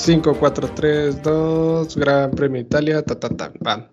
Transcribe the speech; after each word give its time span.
5, 0.00 0.34
4, 0.34 0.68
3, 0.74 1.22
2, 1.22 1.96
Gran 1.96 2.30
Premio 2.30 2.58
Italia, 2.58 3.02
ta, 3.02 3.20
ta, 3.20 3.28
ta, 3.28 3.52
va. 3.64 3.90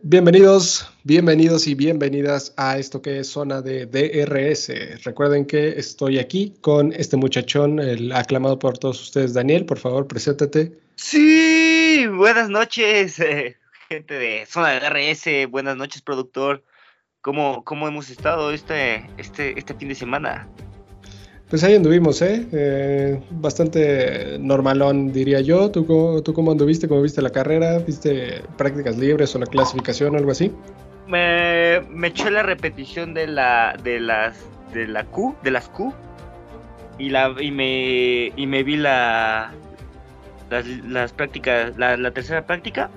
Bienvenidos, 0.00 0.90
bienvenidos 1.04 1.66
y 1.66 1.74
bienvenidas 1.74 2.54
a 2.56 2.78
esto 2.78 3.02
que 3.02 3.20
es 3.20 3.28
zona 3.28 3.60
de 3.60 3.84
DRS. 3.84 5.04
Recuerden 5.04 5.44
que 5.44 5.78
estoy 5.78 6.18
aquí 6.18 6.54
con 6.62 6.90
este 6.94 7.18
muchachón, 7.18 7.80
el 7.80 8.12
aclamado 8.12 8.58
por 8.58 8.78
todos 8.78 9.02
ustedes, 9.02 9.34
Daniel. 9.34 9.66
Por 9.66 9.78
favor, 9.78 10.06
preséntate. 10.06 10.72
Sí, 10.94 12.06
buenas 12.06 12.48
noches, 12.48 13.20
eh, 13.20 13.58
gente 13.90 14.14
de 14.14 14.46
zona 14.46 14.70
de 14.70 14.80
DRS. 14.80 15.50
Buenas 15.50 15.76
noches, 15.76 16.00
productor. 16.00 16.64
¿Cómo, 17.20 17.62
cómo 17.62 17.86
hemos 17.86 18.08
estado 18.08 18.52
este, 18.52 19.06
este, 19.18 19.58
este 19.58 19.74
fin 19.74 19.88
de 19.88 19.96
semana? 19.96 20.48
Pues 21.48 21.62
ahí 21.62 21.76
anduvimos, 21.76 22.20
¿eh? 22.22 22.44
¿eh? 22.52 23.22
Bastante 23.30 24.36
normalón, 24.40 25.12
diría 25.12 25.40
yo. 25.40 25.70
¿Tú, 25.70 25.86
cómo- 25.86 26.20
¿Tú 26.22 26.34
cómo 26.34 26.50
anduviste? 26.50 26.88
¿Cómo 26.88 27.02
viste 27.02 27.22
la 27.22 27.30
carrera? 27.30 27.78
¿Viste 27.78 28.42
prácticas 28.58 28.96
libres 28.98 29.34
o 29.36 29.38
la 29.38 29.46
clasificación 29.46 30.14
o 30.14 30.18
algo 30.18 30.32
así? 30.32 30.52
Me, 31.06 31.82
me 31.88 32.08
eché 32.08 32.30
la 32.32 32.42
repetición 32.42 33.14
de 33.14 33.28
la 33.28 33.76
de 33.84 34.00
las 34.00 34.36
de 34.74 34.88
la 34.88 35.04
Q, 35.04 35.36
de 35.44 35.52
las 35.52 35.68
Q 35.68 35.94
y 36.98 37.10
la 37.10 37.32
y 37.40 37.52
me 37.52 38.32
y 38.34 38.46
me 38.48 38.64
vi 38.64 38.76
la 38.76 39.52
las, 40.50 40.66
las 40.66 41.12
prácticas, 41.12 41.76
la, 41.78 41.96
la 41.96 42.10
tercera 42.10 42.44
práctica 42.44 42.90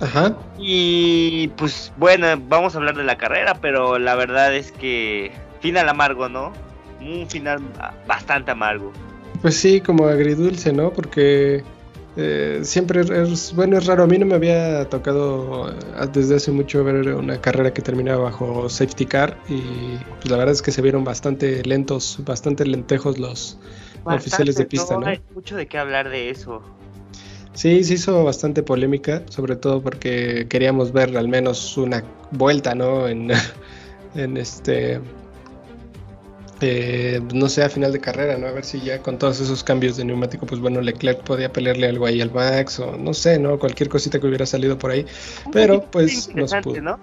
Ajá. 0.00 0.36
y 0.58 1.46
pues 1.56 1.92
bueno, 1.96 2.26
vamos 2.48 2.74
a 2.74 2.78
hablar 2.78 2.96
de 2.96 3.04
la 3.04 3.16
carrera, 3.18 3.54
pero 3.60 4.00
la 4.00 4.16
verdad 4.16 4.52
es 4.54 4.72
que 4.72 5.30
final 5.60 5.88
amargo, 5.88 6.28
¿no? 6.28 6.52
Un 7.04 7.28
final 7.28 7.60
bastante 8.06 8.50
amargo. 8.50 8.92
Pues 9.40 9.56
sí, 9.56 9.80
como 9.80 10.06
agridulce, 10.06 10.72
¿no? 10.72 10.92
Porque 10.92 11.62
eh, 12.16 12.60
siempre 12.62 13.00
es- 13.00 13.52
bueno, 13.54 13.78
es 13.78 13.86
raro. 13.86 14.04
A 14.04 14.06
mí 14.06 14.18
no 14.18 14.26
me 14.26 14.34
había 14.34 14.88
tocado 14.88 15.70
eh, 15.70 15.74
desde 16.12 16.36
hace 16.36 16.52
mucho 16.52 16.84
ver 16.84 17.08
una 17.14 17.40
carrera 17.40 17.72
que 17.72 17.82
terminaba 17.82 18.24
bajo 18.24 18.68
safety 18.68 19.06
car 19.06 19.36
y 19.48 19.62
pues, 20.20 20.30
la 20.30 20.36
verdad 20.36 20.52
es 20.52 20.62
que 20.62 20.70
se 20.70 20.82
vieron 20.82 21.02
bastante 21.04 21.62
lentos, 21.64 22.18
bastante 22.24 22.64
lentejos 22.66 23.18
los 23.18 23.58
oficiales 24.04 24.56
de 24.56 24.64
pista, 24.66 24.96
¿no? 24.96 25.06
Hay 25.06 25.20
mucho 25.34 25.56
de 25.56 25.66
qué 25.66 25.78
hablar 25.78 26.08
de 26.10 26.30
eso. 26.30 26.62
Sí, 27.54 27.84
se 27.84 27.94
hizo 27.94 28.24
bastante 28.24 28.62
polémica, 28.62 29.22
sobre 29.28 29.56
todo 29.56 29.82
porque 29.82 30.46
queríamos 30.48 30.92
ver 30.92 31.16
al 31.16 31.28
menos 31.28 31.76
una 31.76 32.02
vuelta, 32.30 32.74
¿no? 32.74 33.08
En, 33.08 33.30
en 34.14 34.36
este, 34.36 35.00
eh, 36.62 37.20
no 37.34 37.48
sé, 37.48 37.62
a 37.62 37.68
final 37.68 37.92
de 37.92 38.00
carrera, 38.00 38.38
¿no? 38.38 38.46
A 38.46 38.52
ver 38.52 38.64
si 38.64 38.80
ya 38.80 39.00
con 39.00 39.18
todos 39.18 39.40
esos 39.40 39.62
cambios 39.62 39.96
de 39.96 40.04
neumático, 40.04 40.46
pues 40.46 40.60
bueno, 40.60 40.80
Leclerc 40.80 41.22
podía 41.22 41.52
pelearle 41.52 41.88
algo 41.88 42.06
ahí 42.06 42.20
al 42.20 42.32
Max 42.32 42.78
o 42.80 42.96
no 42.96 43.14
sé, 43.14 43.38
¿no? 43.38 43.58
Cualquier 43.58 43.88
cosita 43.88 44.18
que 44.18 44.26
hubiera 44.26 44.46
salido 44.46 44.78
por 44.78 44.90
ahí. 44.90 45.06
Pero 45.52 45.82
pues 45.90 46.34
no 46.34 46.46
se 46.48 46.60
pudo. 46.62 46.80
¿no? 46.80 46.98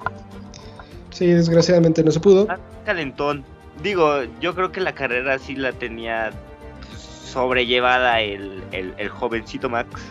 Sí, 1.12 1.28
desgraciadamente 1.28 2.03
no 2.03 2.12
se 2.12 2.19
pudo. 2.19 2.48
Calentón. 2.86 3.44
Digo, 3.84 4.24
yo 4.42 4.56
creo 4.56 4.72
que 4.72 4.81
la 4.81 4.94
carrera 4.94 5.40
sí 5.40 5.56
la 5.56 5.72
tenía 5.74 6.31
sobrellevada 7.25 8.22
el, 8.22 8.64
el, 8.72 8.94
el 8.98 9.09
jovencito 9.09 9.69
Max. 9.69 10.02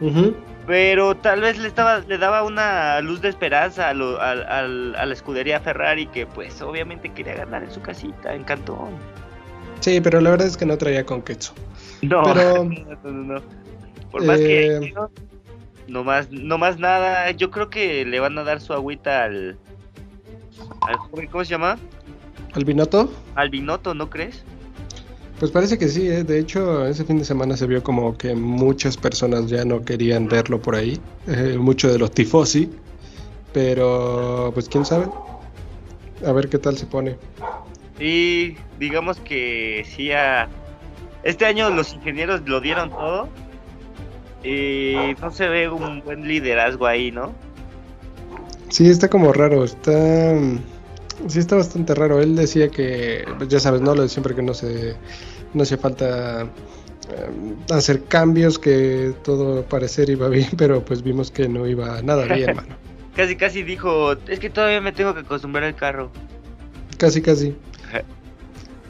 Ujú. 0.00 0.34
Pero 0.66 1.14
tal 1.16 1.40
vez 1.42 1.58
le 1.58 1.68
estaba 1.68 1.98
le 2.00 2.16
daba 2.16 2.42
una 2.42 3.00
luz 3.02 3.20
de 3.20 3.28
esperanza 3.28 3.90
a, 3.90 3.94
lo- 3.94 4.20
al- 4.20 4.44
al- 4.44 4.94
a 4.96 5.04
la 5.04 5.12
escudería 5.12 5.60
Ferrari 5.60 6.06
que 6.06 6.26
pues 6.26 6.60
obviamente 6.62 7.10
quería 7.12 7.34
ganar 7.34 7.62
en 7.64 7.70
su 7.70 7.82
casita, 7.82 8.34
en 8.34 8.44
Cantón. 8.44 8.90
Sí, 9.80 10.00
pero 10.00 10.20
la 10.22 10.30
verdad 10.30 10.46
es 10.46 10.56
que 10.56 10.64
no 10.64 10.78
traía 10.78 11.04
con 11.04 11.20
queso. 11.20 11.52
No, 12.02 12.22
Pero- 12.22 12.64
no, 12.64 12.96
no, 13.04 13.34
no. 13.34 13.42
Por 14.10 14.24
más 14.24 14.38
que 14.38 14.76
Eh, 14.76 14.92
no, 14.94 15.10
no 15.88 16.04
más, 16.04 16.30
no 16.30 16.56
más 16.56 16.78
nada, 16.78 17.30
yo 17.32 17.50
creo 17.50 17.68
que 17.68 18.04
le 18.06 18.20
van 18.20 18.38
a 18.38 18.44
dar 18.44 18.60
su 18.60 18.72
agüita 18.72 19.24
al, 19.24 19.58
al 20.82 21.28
¿cómo 21.30 21.44
se 21.44 21.50
llama? 21.50 21.76
¿Albinoto? 22.54 23.12
Al 23.34 23.50
Binotto, 23.50 23.94
¿no 23.94 24.08
crees? 24.08 24.44
Pues 25.38 25.50
parece 25.50 25.76
que 25.78 25.88
sí, 25.88 26.08
¿eh? 26.08 26.22
de 26.24 26.38
hecho 26.38 26.86
ese 26.86 27.04
fin 27.04 27.18
de 27.18 27.24
semana 27.24 27.56
se 27.56 27.66
vio 27.66 27.82
como 27.82 28.16
que 28.16 28.34
muchas 28.34 28.96
personas 28.96 29.46
ya 29.48 29.64
no 29.64 29.82
querían 29.84 30.28
verlo 30.28 30.60
por 30.60 30.74
ahí, 30.76 31.00
eh, 31.26 31.56
mucho 31.58 31.92
de 31.92 31.98
los 31.98 32.12
tifosi, 32.12 32.70
pero 33.52 34.50
pues 34.54 34.68
quién 34.68 34.84
sabe, 34.84 35.06
a 36.24 36.32
ver 36.32 36.48
qué 36.48 36.58
tal 36.58 36.78
se 36.78 36.86
pone. 36.86 37.16
Y 37.98 38.56
digamos 38.78 39.18
que 39.20 39.84
sí, 39.94 40.12
a- 40.12 40.48
este 41.24 41.46
año 41.46 41.68
los 41.70 41.92
ingenieros 41.94 42.42
lo 42.46 42.60
dieron 42.60 42.90
todo. 42.90 43.28
Y 44.42 45.14
no 45.22 45.30
se 45.30 45.48
ve 45.48 45.70
un 45.70 46.02
buen 46.02 46.28
liderazgo 46.28 46.86
ahí, 46.86 47.10
¿no? 47.10 47.32
Sí, 48.68 48.88
está 48.90 49.08
como 49.08 49.32
raro, 49.32 49.64
está... 49.64 50.34
Sí, 51.28 51.38
está 51.38 51.56
bastante 51.56 51.94
raro. 51.94 52.20
Él 52.20 52.36
decía 52.36 52.68
que, 52.68 53.24
ya 53.48 53.60
sabes, 53.60 53.80
¿no? 53.80 53.94
Lo 53.94 54.02
de 54.02 54.08
siempre 54.08 54.34
que 54.34 54.42
no 54.42 54.54
se... 54.54 54.96
No 55.54 55.62
hacía 55.62 55.78
falta 55.78 56.42
eh, 56.42 57.54
hacer 57.70 58.04
cambios, 58.04 58.58
que 58.58 59.14
todo 59.22 59.62
parecer 59.64 60.10
iba 60.10 60.28
bien, 60.28 60.48
pero 60.56 60.84
pues 60.84 61.02
vimos 61.02 61.30
que 61.30 61.48
no 61.48 61.66
iba 61.66 62.02
nada 62.02 62.24
bien, 62.34 62.56
mano. 62.56 62.76
Casi, 63.14 63.36
casi 63.36 63.62
dijo, 63.62 64.14
es 64.28 64.40
que 64.40 64.50
todavía 64.50 64.80
me 64.80 64.92
tengo 64.92 65.14
que 65.14 65.20
acostumbrar 65.20 65.64
al 65.64 65.76
carro. 65.76 66.10
Casi, 66.98 67.22
casi. 67.22 67.56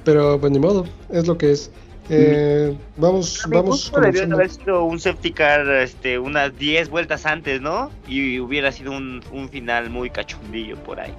Pero 0.04 0.38
pues 0.38 0.52
ni 0.52 0.58
modo, 0.58 0.86
es 1.10 1.26
lo 1.26 1.36
que 1.38 1.52
es. 1.52 1.70
Eh, 2.10 2.76
vamos, 2.98 3.46
mi 3.48 3.56
vamos 3.56 3.90
gusto 3.90 3.98
debió 3.98 4.24
haber 4.24 4.50
sido 4.50 4.84
un 4.84 5.00
safety 5.00 5.32
car 5.32 5.66
este, 5.70 6.18
unas 6.18 6.56
10 6.58 6.90
vueltas 6.90 7.24
antes, 7.24 7.62
¿no? 7.62 7.90
Y 8.06 8.38
hubiera 8.40 8.70
sido 8.72 8.92
un, 8.92 9.22
un 9.32 9.48
final 9.48 9.88
muy 9.88 10.10
cachondillo 10.10 10.76
por 10.76 11.00
ahí. 11.00 11.14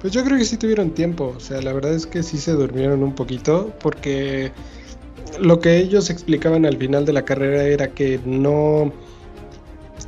Pues 0.00 0.12
yo 0.12 0.22
creo 0.24 0.36
que 0.36 0.44
sí 0.44 0.56
tuvieron 0.56 0.90
tiempo, 0.90 1.34
o 1.36 1.40
sea, 1.40 1.62
la 1.62 1.72
verdad 1.72 1.94
es 1.94 2.06
que 2.06 2.22
sí 2.22 2.38
se 2.38 2.52
durmieron 2.52 3.02
un 3.02 3.14
poquito, 3.14 3.72
porque 3.80 4.52
lo 5.40 5.58
que 5.60 5.78
ellos 5.78 6.10
explicaban 6.10 6.66
al 6.66 6.76
final 6.76 7.04
de 7.04 7.12
la 7.12 7.24
carrera 7.24 7.64
era 7.64 7.88
que 7.88 8.20
no, 8.24 8.92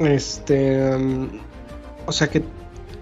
este, 0.01 0.97
mm, 0.97 1.29
o 2.07 2.13
sea, 2.13 2.29
que, 2.29 2.43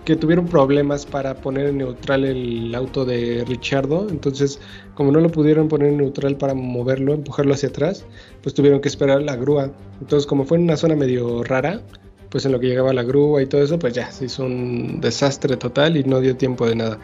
que 0.04 0.14
tuvieron 0.14 0.46
problemas 0.46 1.06
para 1.06 1.34
poner 1.34 1.66
en 1.66 1.78
neutral 1.78 2.24
el 2.24 2.72
auto 2.74 3.04
de 3.04 3.44
Richardo, 3.46 4.08
entonces 4.08 4.60
como 4.94 5.10
no 5.10 5.20
lo 5.20 5.30
pudieron 5.30 5.68
poner 5.68 5.88
en 5.88 5.98
neutral 5.98 6.36
para 6.36 6.54
moverlo, 6.54 7.14
empujarlo 7.14 7.54
hacia 7.54 7.70
atrás, 7.70 8.04
pues 8.42 8.54
tuvieron 8.54 8.80
que 8.80 8.88
esperar 8.88 9.22
la 9.22 9.34
grúa. 9.36 9.72
Entonces 10.00 10.26
como 10.26 10.44
fue 10.44 10.58
en 10.58 10.64
una 10.64 10.76
zona 10.76 10.94
medio 10.94 11.42
rara, 11.42 11.82
pues 12.30 12.44
en 12.46 12.52
lo 12.52 12.60
que 12.60 12.66
llegaba 12.66 12.92
la 12.92 13.02
grúa 13.02 13.42
y 13.42 13.46
todo 13.46 13.62
eso, 13.62 13.78
pues 13.78 13.94
ya 13.94 14.10
se 14.10 14.26
hizo 14.26 14.44
un 14.44 15.00
desastre 15.00 15.56
total 15.56 15.96
y 15.96 16.04
no 16.04 16.20
dio 16.20 16.36
tiempo 16.36 16.66
de 16.68 16.76
nada. 16.76 16.98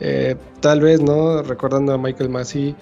Eh, 0.00 0.36
tal 0.60 0.80
vez, 0.80 1.00
¿no? 1.00 1.42
Recordando 1.42 1.92
a 1.92 1.98
Michael 1.98 2.30
Massey, 2.30 2.74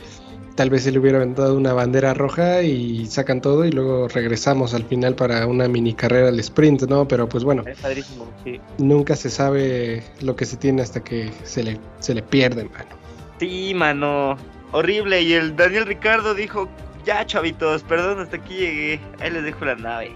tal 0.54 0.70
vez 0.70 0.84
se 0.84 0.90
le 0.92 0.98
hubiera 0.98 1.18
aventado 1.18 1.56
una 1.56 1.72
bandera 1.72 2.14
roja 2.14 2.62
y 2.62 3.06
sacan 3.06 3.40
todo 3.40 3.64
y 3.64 3.70
luego 3.72 4.08
regresamos 4.08 4.72
al 4.74 4.84
final 4.84 5.14
para 5.14 5.46
una 5.46 5.68
mini 5.68 5.92
carrera 5.94 6.28
al 6.28 6.38
sprint, 6.40 6.82
¿no? 6.82 7.06
Pero 7.08 7.28
pues 7.28 7.44
bueno, 7.44 7.62
Es 7.66 7.78
padrísimo, 7.78 8.26
sí. 8.44 8.60
nunca 8.78 9.16
se 9.16 9.28
sabe 9.30 10.02
lo 10.20 10.34
que 10.36 10.44
se 10.46 10.56
tiene 10.56 10.82
hasta 10.82 11.02
que 11.04 11.30
se 11.44 11.62
le, 11.62 11.78
se 11.98 12.14
le 12.14 12.22
pierde, 12.22 12.64
mano. 12.64 12.90
Sí, 13.38 13.72
mano. 13.74 14.36
Horrible. 14.72 15.20
Y 15.22 15.34
el 15.34 15.54
Daniel 15.56 15.86
Ricardo 15.86 16.34
dijo, 16.34 16.68
ya 17.04 17.24
chavitos, 17.26 17.82
perdón, 17.82 18.20
hasta 18.20 18.36
aquí 18.36 18.54
llegué. 18.54 19.00
Ahí 19.20 19.30
les 19.30 19.44
dejo 19.44 19.64
la 19.64 19.76
nave. 19.76 20.10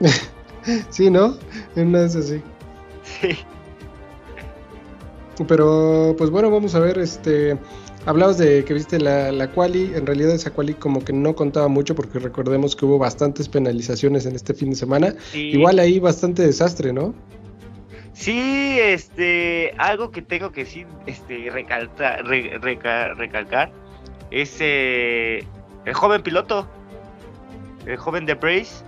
Sí, 0.90 1.10
¿no? 1.10 1.36
En 1.76 1.88
una 1.88 2.04
esas 2.04 2.26
sí. 2.26 2.42
Sí. 3.02 3.36
Pero 5.46 6.14
pues 6.18 6.30
bueno, 6.30 6.50
vamos 6.50 6.74
a 6.74 6.80
ver, 6.80 6.98
este, 6.98 7.56
hablabas 8.06 8.38
de 8.38 8.64
que 8.64 8.74
viste 8.74 8.98
la, 8.98 9.30
la 9.30 9.50
quali, 9.52 9.92
en 9.94 10.04
realidad 10.04 10.32
esa 10.32 10.50
quali 10.52 10.74
como 10.74 11.04
que 11.04 11.12
no 11.12 11.34
contaba 11.36 11.68
mucho 11.68 11.94
porque 11.94 12.18
recordemos 12.18 12.74
que 12.74 12.84
hubo 12.84 12.98
bastantes 12.98 13.48
penalizaciones 13.48 14.26
en 14.26 14.34
este 14.34 14.52
fin 14.52 14.70
de 14.70 14.76
semana, 14.76 15.14
Sí. 15.30 15.50
igual 15.50 15.78
ahí 15.78 16.00
bastante 16.00 16.42
desastre, 16.42 16.92
¿no? 16.92 17.14
Sí, 18.14 18.78
este, 18.80 19.74
algo 19.78 20.10
que 20.10 20.22
tengo 20.22 20.50
que 20.50 20.64
sí, 20.66 20.84
este, 21.06 21.50
recalcar, 21.52 22.26
re- 22.26 22.58
reca- 22.58 23.14
recalcar 23.14 23.70
es 24.32 24.56
eh, 24.58 25.44
el 25.84 25.94
joven 25.94 26.22
piloto, 26.24 26.66
el 27.86 27.96
joven 27.96 28.26
de 28.26 28.34
Brace. 28.34 28.84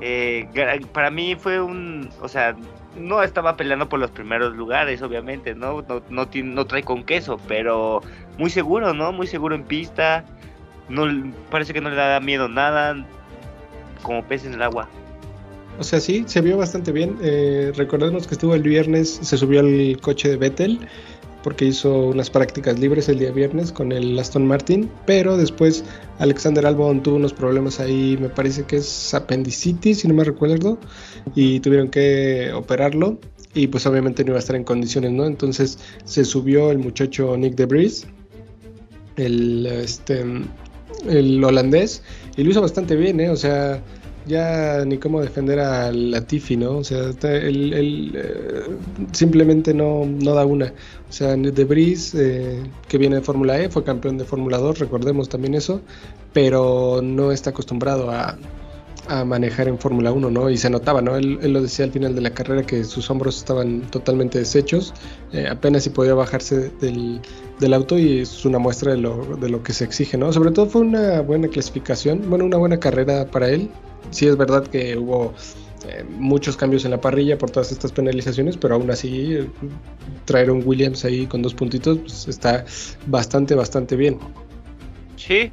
Eh, 0.00 0.48
para 0.92 1.10
mí 1.10 1.36
fue 1.36 1.60
un, 1.60 2.08
o 2.22 2.28
sea, 2.28 2.56
no 2.96 3.22
estaba 3.22 3.56
peleando 3.56 3.88
por 3.88 4.00
los 4.00 4.10
primeros 4.10 4.56
lugares, 4.56 5.02
obviamente, 5.02 5.54
¿no? 5.54 5.82
No, 5.82 6.02
no, 6.08 6.28
no 6.32 6.66
trae 6.66 6.82
con 6.82 7.04
queso, 7.04 7.38
pero 7.46 8.02
muy 8.38 8.50
seguro, 8.50 8.94
¿no? 8.94 9.12
Muy 9.12 9.26
seguro 9.26 9.54
en 9.54 9.64
pista. 9.64 10.24
No, 10.88 11.04
parece 11.50 11.72
que 11.72 11.80
no 11.80 11.90
le 11.90 11.96
da 11.96 12.18
miedo 12.20 12.48
nada, 12.48 12.96
como 14.02 14.24
pez 14.24 14.44
en 14.44 14.54
el 14.54 14.62
agua. 14.62 14.88
O 15.78 15.84
sea, 15.84 16.00
sí, 16.00 16.24
se 16.26 16.40
vio 16.40 16.58
bastante 16.58 16.92
bien. 16.92 17.16
Eh, 17.22 17.72
recordemos 17.76 18.26
que 18.26 18.34
estuvo 18.34 18.54
el 18.54 18.62
viernes, 18.62 19.20
se 19.22 19.36
subió 19.36 19.60
al 19.60 19.98
coche 20.00 20.28
de 20.28 20.36
Vettel 20.36 20.80
porque 21.42 21.64
hizo 21.64 22.08
unas 22.08 22.30
prácticas 22.30 22.78
libres 22.78 23.08
el 23.08 23.18
día 23.18 23.30
viernes 23.32 23.72
con 23.72 23.92
el 23.92 24.18
Aston 24.18 24.46
Martin, 24.46 24.90
pero 25.06 25.36
después 25.36 25.84
Alexander 26.18 26.66
Albon 26.66 27.02
tuvo 27.02 27.16
unos 27.16 27.32
problemas 27.32 27.80
ahí, 27.80 28.16
me 28.20 28.28
parece 28.28 28.64
que 28.64 28.76
es 28.76 29.14
apendicitis, 29.14 30.00
si 30.00 30.08
no 30.08 30.14
me 30.14 30.24
recuerdo, 30.24 30.78
y 31.34 31.60
tuvieron 31.60 31.88
que 31.88 32.52
operarlo 32.54 33.18
y 33.54 33.66
pues 33.66 33.86
obviamente 33.86 34.24
no 34.24 34.30
iba 34.30 34.38
a 34.38 34.40
estar 34.40 34.56
en 34.56 34.64
condiciones, 34.64 35.12
¿no? 35.12 35.26
Entonces 35.26 35.78
se 36.04 36.24
subió 36.24 36.70
el 36.70 36.78
muchacho 36.78 37.36
Nick 37.36 37.54
DeBris, 37.56 38.06
el, 39.16 39.66
este, 39.66 40.24
el 41.08 41.42
holandés, 41.42 42.02
y 42.36 42.44
lo 42.44 42.50
hizo 42.50 42.60
bastante 42.60 42.96
bien, 42.96 43.18
¿eh? 43.20 43.30
O 43.30 43.36
sea, 43.36 43.82
ya 44.26 44.84
ni 44.84 44.98
cómo 44.98 45.20
defender 45.20 45.60
a 45.60 45.92
Latifi, 45.92 46.56
¿no? 46.56 46.78
O 46.78 46.84
sea, 46.84 47.10
él, 47.22 48.12
eh, 48.14 48.76
simplemente 49.12 49.74
no, 49.74 50.04
no, 50.06 50.34
da 50.34 50.44
una. 50.44 50.66
O 51.08 51.12
sea, 51.12 51.36
De 51.36 51.64
Vries, 51.64 52.14
eh, 52.14 52.62
que 52.88 52.98
viene 52.98 53.16
de 53.16 53.22
Fórmula 53.22 53.58
E, 53.58 53.68
fue 53.68 53.84
campeón 53.84 54.18
de 54.18 54.24
Fórmula 54.24 54.58
2, 54.58 54.78
recordemos 54.78 55.28
también 55.28 55.54
eso, 55.54 55.80
pero 56.32 57.00
no 57.02 57.32
está 57.32 57.50
acostumbrado 57.50 58.10
a, 58.10 58.38
a 59.10 59.24
manejar 59.24 59.66
en 59.66 59.76
Fórmula 59.76 60.12
1, 60.12 60.30
¿no? 60.30 60.48
Y 60.50 60.56
se 60.56 60.70
notaba, 60.70 61.02
¿no? 61.02 61.16
Él, 61.16 61.40
lo 61.52 61.60
decía 61.60 61.84
al 61.84 61.90
final 61.90 62.14
de 62.14 62.20
la 62.20 62.30
carrera 62.30 62.62
que 62.62 62.84
sus 62.84 63.10
hombros 63.10 63.38
estaban 63.38 63.82
totalmente 63.90 64.38
deshechos, 64.38 64.94
eh, 65.32 65.48
apenas 65.50 65.82
si 65.82 65.90
podía 65.90 66.14
bajarse 66.14 66.70
del, 66.80 67.20
del, 67.58 67.74
auto 67.74 67.98
y 67.98 68.20
es 68.20 68.44
una 68.44 68.60
muestra 68.60 68.92
de 68.92 68.98
lo, 68.98 69.36
de 69.36 69.48
lo 69.48 69.64
que 69.64 69.72
se 69.72 69.82
exige, 69.84 70.16
¿no? 70.16 70.32
Sobre 70.32 70.52
todo 70.52 70.66
fue 70.66 70.82
una 70.82 71.22
buena 71.22 71.48
clasificación, 71.48 72.30
bueno, 72.30 72.44
una 72.44 72.56
buena 72.56 72.78
carrera 72.78 73.26
para 73.26 73.48
él. 73.48 73.68
Sí 74.10 74.28
es 74.28 74.36
verdad 74.36 74.64
que 74.64 74.96
hubo 74.96 75.34
eh, 75.88 76.04
muchos 76.08 76.56
cambios 76.56 76.84
en 76.84 76.92
la 76.92 77.00
parrilla 77.00 77.36
por 77.36 77.50
todas 77.50 77.72
estas 77.72 77.90
penalizaciones, 77.90 78.56
pero 78.56 78.76
aún 78.76 78.92
así 78.92 79.38
traer 80.24 80.52
un 80.52 80.62
Williams 80.64 81.04
ahí 81.04 81.26
con 81.26 81.42
dos 81.42 81.54
puntitos 81.54 81.98
pues, 81.98 82.28
está 82.28 82.64
bastante, 83.06 83.56
bastante 83.56 83.96
bien. 83.96 84.18
Sí, 85.16 85.50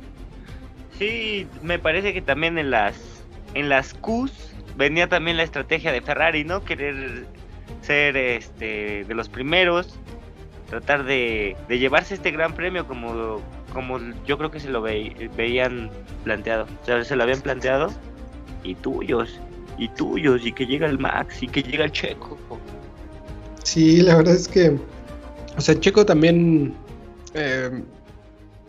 sí, 1.00 1.48
me 1.64 1.80
parece 1.80 2.14
que 2.14 2.22
también 2.22 2.60
en 2.60 2.70
las 2.70 3.17
en 3.54 3.70
las 3.70 3.94
Qs 3.94 4.32
venía 4.78 5.08
también 5.10 5.38
la 5.38 5.44
estrategia 5.44 5.92
de 5.92 6.02
Ferrari, 6.02 6.44
¿no? 6.44 6.64
Querer 6.64 7.26
ser 7.82 8.16
este 8.18 9.04
de 9.06 9.14
los 9.14 9.30
primeros, 9.30 9.96
tratar 10.70 11.04
de, 11.06 11.56
llevarse 11.70 12.14
este 12.14 12.32
gran 12.32 12.54
premio 12.54 12.88
como, 12.88 13.42
como 13.74 14.00
yo 14.26 14.38
creo 14.38 14.52
que 14.52 14.60
se 14.60 14.70
lo 14.70 14.82
veían 14.82 15.90
planteado. 16.24 16.66
O 16.84 16.86
sea, 16.86 17.04
se 17.04 17.16
lo 17.16 17.24
habían 17.24 17.42
planteado 17.42 17.92
y 18.64 18.76
tuyos, 18.76 19.40
y 19.78 19.90
tuyos, 19.90 20.46
y 20.46 20.52
que 20.52 20.66
llega 20.66 20.88
el 20.88 21.00
Max, 21.00 21.42
y 21.42 21.48
que 21.48 21.64
llega 21.64 21.86
el 21.86 21.92
Checo. 21.92 22.38
Sí, 23.64 24.02
la 24.02 24.18
verdad 24.18 24.36
es 24.36 24.48
que, 24.48 24.78
o 25.58 25.62
sea, 25.62 25.80
Checo 25.80 26.06
también 26.06 26.74
eh, 27.34 27.84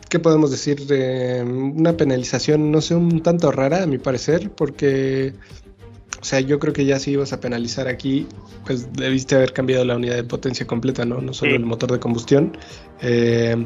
¿qué 0.09 0.19
podemos 0.19 0.51
decir? 0.51 0.87
una 1.45 1.97
penalización, 1.97 2.71
no 2.71 2.81
sé, 2.81 2.95
un 2.95 3.23
tanto 3.23 3.51
rara 3.53 3.83
a 3.83 3.87
mi 3.87 3.99
parecer, 3.99 4.51
porque, 4.51 5.35
o 6.21 6.25
sea, 6.25 6.41
yo 6.41 6.59
creo 6.59 6.73
que 6.73 6.85
ya 6.85 6.99
si 6.99 7.13
ibas 7.13 7.33
a 7.33 7.41
penalizar 7.41 7.89
aquí, 7.89 8.27
pues 8.67 8.93
debiste 8.93 9.35
haber 9.35 9.53
cambiado 9.53 9.85
la 9.85 9.97
unidad 9.97 10.17
de 10.17 10.25
potencia 10.25 10.67
completa, 10.67 11.05
¿no? 11.05 11.21
No 11.21 11.33
solo 11.33 11.55
el 11.55 11.65
motor 11.65 11.93
de 11.93 12.01
combustión. 12.01 12.57
Eh, 13.01 13.57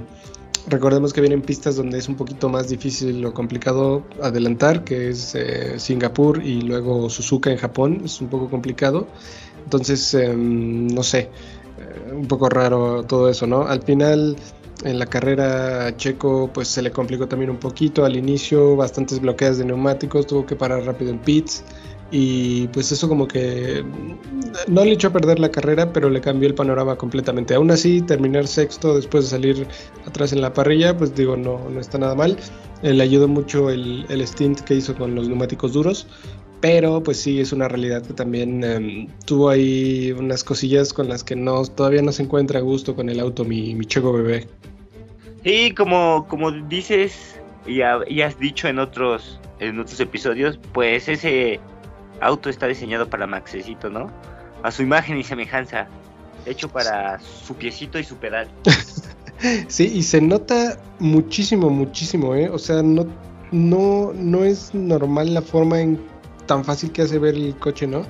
recordemos 0.69 1.12
que 1.12 1.21
vienen 1.21 1.43
pistas 1.43 1.77
donde 1.77 1.99
es 1.99 2.09
un 2.09 2.17
poquito 2.17 2.49
más 2.49 2.69
difícil 2.69 3.25
o 3.25 3.35
complicado 3.35 4.05
adelantar, 4.21 4.85
que 4.85 5.11
es 5.11 5.35
eh, 5.35 5.79
Singapur 5.79 6.44
y 6.44 6.62
luego 6.62 7.09
Suzuka 7.11 7.50
en 7.50 7.59
Japón, 7.59 8.03
es 8.05 8.21
un 8.21 8.29
poco 8.29 8.49
complicado. 8.49 9.06
Entonces, 9.65 10.15
em, 10.15 10.89
no 10.89 11.03
sé, 11.03 11.21
eh, 11.79 12.12
un 12.12 12.27
poco 12.27 12.49
raro 12.49 13.05
todo 13.05 13.29
eso, 13.29 13.47
¿no? 13.47 13.67
Al 13.67 13.83
final 13.83 14.37
en 14.84 14.99
la 14.99 15.06
carrera 15.06 15.96
Checo 15.96 16.50
pues 16.52 16.69
se 16.69 16.82
le 16.82 16.90
complicó 16.90 17.29
también 17.29 17.50
un 17.50 17.58
poquito 17.58 18.05
al 18.05 18.17
inicio, 18.17 18.76
bastantes 18.76 19.20
bloqueos 19.20 19.58
de 19.58 19.64
neumáticos, 19.64 20.26
tuvo 20.26 20.46
que 20.46 20.56
parar 20.56 20.84
rápido 20.84 21.11
en 21.11 21.19
pits 21.19 21.64
y 22.11 22.69
pues 22.69 22.93
eso 22.93 23.08
como 23.08 23.26
que 23.26 23.82
no 24.69 24.84
le 24.84 24.93
echó 24.93 25.08
a 25.08 25.12
perder 25.12 25.38
la 25.38 25.50
carrera, 25.50 25.93
pero 25.94 26.11
le 26.11 26.20
cambió 26.20 26.46
el 26.46 26.55
panorama 26.55 26.96
completamente. 26.96 27.55
Aún 27.55 27.70
así, 27.70 28.02
terminar 28.02 28.46
sexto 28.46 28.94
después 28.94 29.25
de 29.25 29.31
salir 29.31 29.67
atrás 30.06 30.34
en 30.34 30.43
la 30.43 30.52
parrilla, 30.52 30.94
pues 30.94 31.14
digo, 31.14 31.38
no, 31.38 31.70
no 31.70 31.81
está 31.81 31.96
nada 31.96 32.14
mal. 32.14 32.37
Eh, 32.82 32.93
le 32.93 33.02
ayudó 33.02 33.29
mucho 33.29 33.70
el, 33.70 34.05
el 34.11 34.26
stint 34.26 34.61
que 34.61 34.75
hizo 34.75 34.94
con 34.94 35.14
los 35.14 35.26
neumáticos 35.26 35.73
duros, 35.73 36.06
pero 36.61 37.02
pues 37.02 37.17
sí 37.19 37.40
es 37.40 37.52
una 37.52 37.67
realidad 37.67 38.02
que 38.06 38.12
también 38.12 38.62
em, 38.62 39.08
tuvo 39.25 39.49
ahí 39.49 40.12
unas 40.12 40.44
cosillas 40.44 40.93
con 40.93 41.08
las 41.08 41.25
que 41.25 41.34
no 41.34 41.64
todavía 41.64 42.02
no 42.02 42.12
se 42.12 42.25
encuentra 42.25 42.58
a 42.58 42.62
gusto 42.62 42.94
con 42.94 43.08
el 43.08 43.20
auto 43.20 43.44
mi, 43.44 43.75
mi 43.75 43.87
Checo 43.87 44.12
bebé. 44.12 44.46
Sí, 45.44 45.73
como, 45.75 46.27
como 46.29 46.50
dices 46.50 47.41
y, 47.67 47.83
has 47.83 48.39
dicho 48.39 48.69
en 48.69 48.79
otros, 48.79 49.41
en 49.61 49.79
otros 49.79 49.99
episodios, 50.00 50.59
pues 50.73 51.09
ese 51.09 51.61
auto 52.21 52.49
está 52.49 52.67
diseñado 52.67 53.09
para 53.09 53.27
Maxecito, 53.27 53.89
¿no? 53.89 54.11
A 54.62 54.71
su 54.71 54.83
imagen 54.83 55.19
y 55.19 55.25
semejanza, 55.25 55.89
hecho 56.47 56.69
para 56.69 57.19
su 57.21 57.55
piecito 57.55 57.99
y 57.99 58.05
su 58.05 58.17
pedal. 58.17 58.49
sí, 59.69 59.91
y 59.94 60.03
se 60.03 60.21
nota 60.21 60.79
muchísimo, 60.99 61.71
muchísimo, 61.71 62.35
¿eh? 62.35 62.49
O 62.49 62.59
sea, 62.59 62.83
no, 62.83 63.06
no, 63.50 64.12
no 64.15 64.44
es 64.44 64.75
normal 64.75 65.34
la 65.34 65.43
forma 65.43 65.81
en 65.81 66.01
tan 66.46 66.65
fácil 66.65 66.91
que 66.93 67.03
hace 67.03 67.19
ver 67.19 67.34
el 67.34 67.56
coche, 67.56 67.87
¿no? 67.87 68.05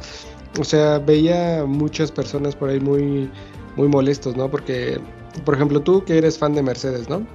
O 0.58 0.64
sea, 0.64 0.98
veía 0.98 1.64
muchas 1.66 2.10
personas 2.12 2.54
por 2.54 2.68
ahí 2.68 2.80
muy, 2.80 3.30
muy 3.76 3.88
molestos, 3.88 4.36
¿no? 4.36 4.50
Porque 4.50 5.00
por 5.44 5.54
ejemplo, 5.54 5.80
tú 5.80 6.04
que 6.04 6.18
eres 6.18 6.38
fan 6.38 6.54
de 6.54 6.62
Mercedes, 6.62 7.08
¿no? 7.08 7.26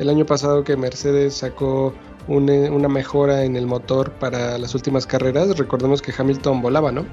El 0.00 0.08
año 0.08 0.26
pasado 0.26 0.64
que 0.64 0.76
Mercedes 0.76 1.34
sacó 1.34 1.94
una 2.26 2.88
mejora 2.88 3.44
en 3.44 3.56
el 3.56 3.66
motor 3.66 4.12
para 4.12 4.58
las 4.58 4.74
últimas 4.74 5.06
carreras, 5.06 5.56
recordemos 5.56 6.02
que 6.02 6.12
Hamilton 6.16 6.60
volaba, 6.60 6.92
¿no? 6.92 7.06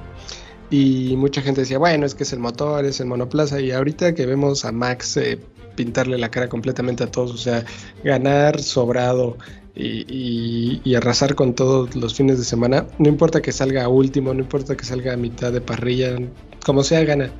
Y 0.71 1.15
mucha 1.15 1.41
gente 1.41 1.61
decía, 1.61 1.77
bueno, 1.77 2.05
es 2.05 2.15
que 2.15 2.23
es 2.23 2.33
el 2.33 2.39
motor, 2.39 2.83
es 2.85 2.99
el 2.99 3.05
monoplaza, 3.05 3.61
y 3.61 3.71
ahorita 3.71 4.15
que 4.15 4.25
vemos 4.25 4.65
a 4.65 4.71
Max 4.71 5.15
eh, 5.17 5.39
pintarle 5.75 6.17
la 6.17 6.31
cara 6.31 6.49
completamente 6.49 7.03
a 7.03 7.11
todos, 7.11 7.31
o 7.31 7.37
sea, 7.37 7.63
ganar 8.03 8.59
sobrado 8.61 9.37
y, 9.75 10.81
y, 10.83 10.95
arrasar 10.95 11.35
con 11.35 11.53
todos 11.53 11.95
los 11.95 12.15
fines 12.15 12.39
de 12.39 12.45
semana, 12.45 12.87
no 12.97 13.07
importa 13.07 13.41
que 13.41 13.51
salga 13.51 13.83
a 13.83 13.89
último, 13.89 14.33
no 14.33 14.39
importa 14.39 14.75
que 14.75 14.85
salga 14.85 15.13
a 15.13 15.17
mitad 15.17 15.51
de 15.53 15.61
parrilla, 15.61 16.17
como 16.65 16.83
sea, 16.83 17.03
gana 17.03 17.31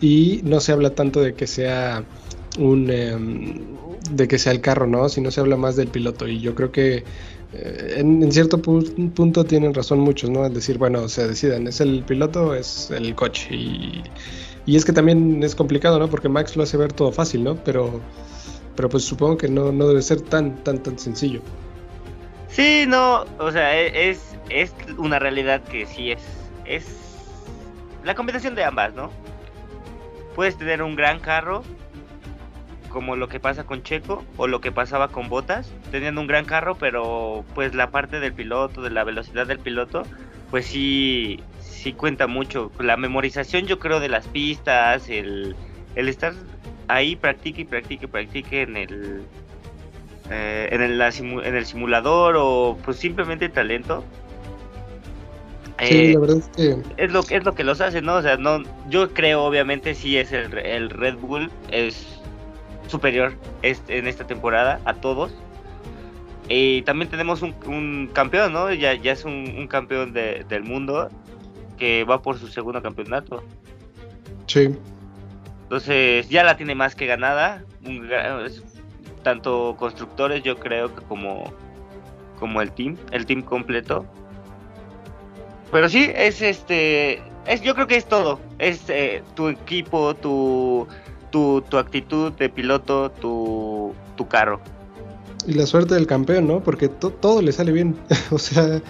y 0.00 0.40
no 0.44 0.60
se 0.60 0.72
habla 0.72 0.90
tanto 0.90 1.20
de 1.20 1.34
que 1.34 1.46
sea 1.46 2.04
un 2.58 2.90
em, 2.90 3.74
de 4.10 4.28
que 4.28 4.38
sea 4.38 4.52
el 4.52 4.60
carro, 4.60 4.86
¿no? 4.86 5.08
Sino 5.08 5.30
se 5.30 5.40
habla 5.40 5.56
más 5.56 5.76
del 5.76 5.88
piloto 5.88 6.28
y 6.28 6.40
yo 6.40 6.54
creo 6.54 6.70
que 6.70 7.04
eh, 7.52 7.94
en, 7.96 8.30
cierto 8.32 8.60
punto 8.60 9.44
tienen 9.44 9.74
razón 9.74 10.00
muchos, 10.00 10.30
¿no? 10.30 10.44
Al 10.44 10.52
decir, 10.52 10.78
bueno, 10.78 11.08
se 11.08 11.26
decidan, 11.26 11.66
¿es 11.66 11.80
el 11.80 12.02
piloto 12.02 12.48
o 12.48 12.54
es 12.54 12.90
el 12.90 13.14
coche? 13.14 13.54
Y, 13.54 14.02
y, 14.66 14.76
es 14.76 14.84
que 14.84 14.92
también 14.92 15.42
es 15.42 15.54
complicado, 15.54 15.98
¿no? 15.98 16.08
Porque 16.08 16.28
Max 16.28 16.56
lo 16.56 16.64
hace 16.64 16.76
ver 16.76 16.92
todo 16.92 17.12
fácil, 17.12 17.44
¿no? 17.44 17.56
Pero, 17.64 18.00
pero 18.76 18.88
pues 18.88 19.04
supongo 19.04 19.36
que 19.36 19.48
no, 19.48 19.72
no 19.72 19.88
debe 19.88 20.02
ser 20.02 20.20
tan, 20.20 20.62
tan, 20.64 20.82
tan 20.82 20.98
sencillo. 20.98 21.40
Sí, 22.48 22.84
no, 22.86 23.24
o 23.38 23.50
sea, 23.50 23.76
e, 23.80 24.10
es, 24.10 24.20
es 24.50 24.72
una 24.98 25.18
realidad 25.18 25.62
que 25.64 25.86
sí 25.86 26.12
es, 26.12 26.20
es 26.64 26.84
la 28.04 28.14
combinación 28.14 28.54
de 28.54 28.64
ambas, 28.64 28.94
¿no? 28.94 29.10
Puedes 30.34 30.56
tener 30.56 30.82
un 30.82 30.96
gran 30.96 31.20
carro, 31.20 31.62
como 32.88 33.16
lo 33.16 33.28
que 33.28 33.40
pasa 33.40 33.64
con 33.64 33.82
Checo 33.82 34.24
o 34.36 34.46
lo 34.46 34.60
que 34.60 34.70
pasaba 34.70 35.08
con 35.08 35.28
Botas, 35.28 35.72
teniendo 35.90 36.20
un 36.20 36.26
gran 36.26 36.44
carro, 36.44 36.76
pero 36.76 37.44
pues 37.54 37.74
la 37.74 37.90
parte 37.90 38.20
del 38.20 38.32
piloto, 38.32 38.82
de 38.82 38.90
la 38.90 39.04
velocidad 39.04 39.46
del 39.46 39.58
piloto, 39.58 40.04
pues 40.50 40.66
sí, 40.66 41.40
sí 41.60 41.92
cuenta 41.92 42.26
mucho. 42.26 42.70
La 42.78 42.96
memorización 42.96 43.66
yo 43.66 43.78
creo 43.78 43.98
de 44.00 44.08
las 44.08 44.26
pistas, 44.28 45.08
el, 45.08 45.56
el 45.96 46.08
estar 46.08 46.34
ahí, 46.88 47.16
practique 47.16 47.62
y 47.62 47.64
practique 47.64 48.06
practique 48.06 48.62
en 48.62 48.76
el, 48.76 49.22
eh, 50.30 50.68
en, 50.70 50.80
el, 50.82 51.00
en 51.00 51.54
el 51.56 51.66
simulador 51.66 52.36
o 52.38 52.78
pues 52.84 52.98
simplemente 52.98 53.48
talento, 53.48 54.04
Sí, 55.80 56.12
la 56.12 56.20
verdad 56.20 56.38
es 56.38 56.48
que... 56.48 56.76
Es 56.96 57.12
lo, 57.12 57.20
es 57.20 57.44
lo 57.44 57.54
que 57.54 57.64
los 57.64 57.80
hace, 57.80 58.00
¿no? 58.00 58.16
O 58.16 58.22
sea, 58.22 58.36
no, 58.36 58.62
yo 58.88 59.12
creo, 59.12 59.42
obviamente, 59.42 59.94
sí 59.94 60.16
es 60.16 60.32
el, 60.32 60.56
el 60.56 60.90
Red 60.90 61.16
Bull, 61.16 61.50
es 61.70 62.20
superior 62.86 63.34
este, 63.62 63.98
en 63.98 64.06
esta 64.06 64.26
temporada 64.26 64.80
a 64.84 64.94
todos. 64.94 65.32
Y 66.48 66.82
también 66.82 67.10
tenemos 67.10 67.42
un, 67.42 68.10
campeón, 68.12 68.52
¿no? 68.52 68.72
Ya, 68.72 68.94
ya 68.94 69.12
es 69.12 69.24
un, 69.24 69.66
campeón 69.66 70.12
del 70.12 70.62
mundo 70.62 71.08
que 71.78 72.04
va 72.04 72.20
por 72.20 72.38
su 72.38 72.48
segundo 72.48 72.82
campeonato. 72.82 73.42
Sí. 74.46 74.76
Entonces 75.62 76.28
ya 76.28 76.44
la 76.44 76.56
tiene 76.56 76.74
más 76.74 76.94
que 76.94 77.06
ganada. 77.06 77.64
tanto 79.22 79.74
constructores 79.78 80.42
yo 80.42 80.58
creo 80.58 80.94
que 80.94 81.02
como, 81.04 81.50
como 82.38 82.60
el 82.60 82.70
team, 82.72 82.96
el 83.10 83.24
team 83.24 83.42
completo. 83.42 84.04
Pero 85.74 85.88
sí, 85.88 86.08
es 86.14 86.40
este. 86.40 87.20
Es, 87.48 87.60
yo 87.60 87.74
creo 87.74 87.88
que 87.88 87.96
es 87.96 88.04
todo. 88.04 88.38
Es 88.60 88.82
eh, 88.86 89.24
tu 89.34 89.48
equipo, 89.48 90.14
tu, 90.14 90.86
tu, 91.32 91.64
tu 91.68 91.78
actitud 91.78 92.30
de 92.34 92.48
piloto, 92.48 93.10
tu, 93.10 93.92
tu 94.14 94.28
carro. 94.28 94.60
Y 95.48 95.54
la 95.54 95.66
suerte 95.66 95.96
del 95.96 96.06
campeón, 96.06 96.46
¿no? 96.46 96.62
Porque 96.62 96.86
todo 96.86 97.42
le 97.42 97.50
sale 97.50 97.72
bien. 97.72 97.96
o 98.30 98.38
sea, 98.38 98.80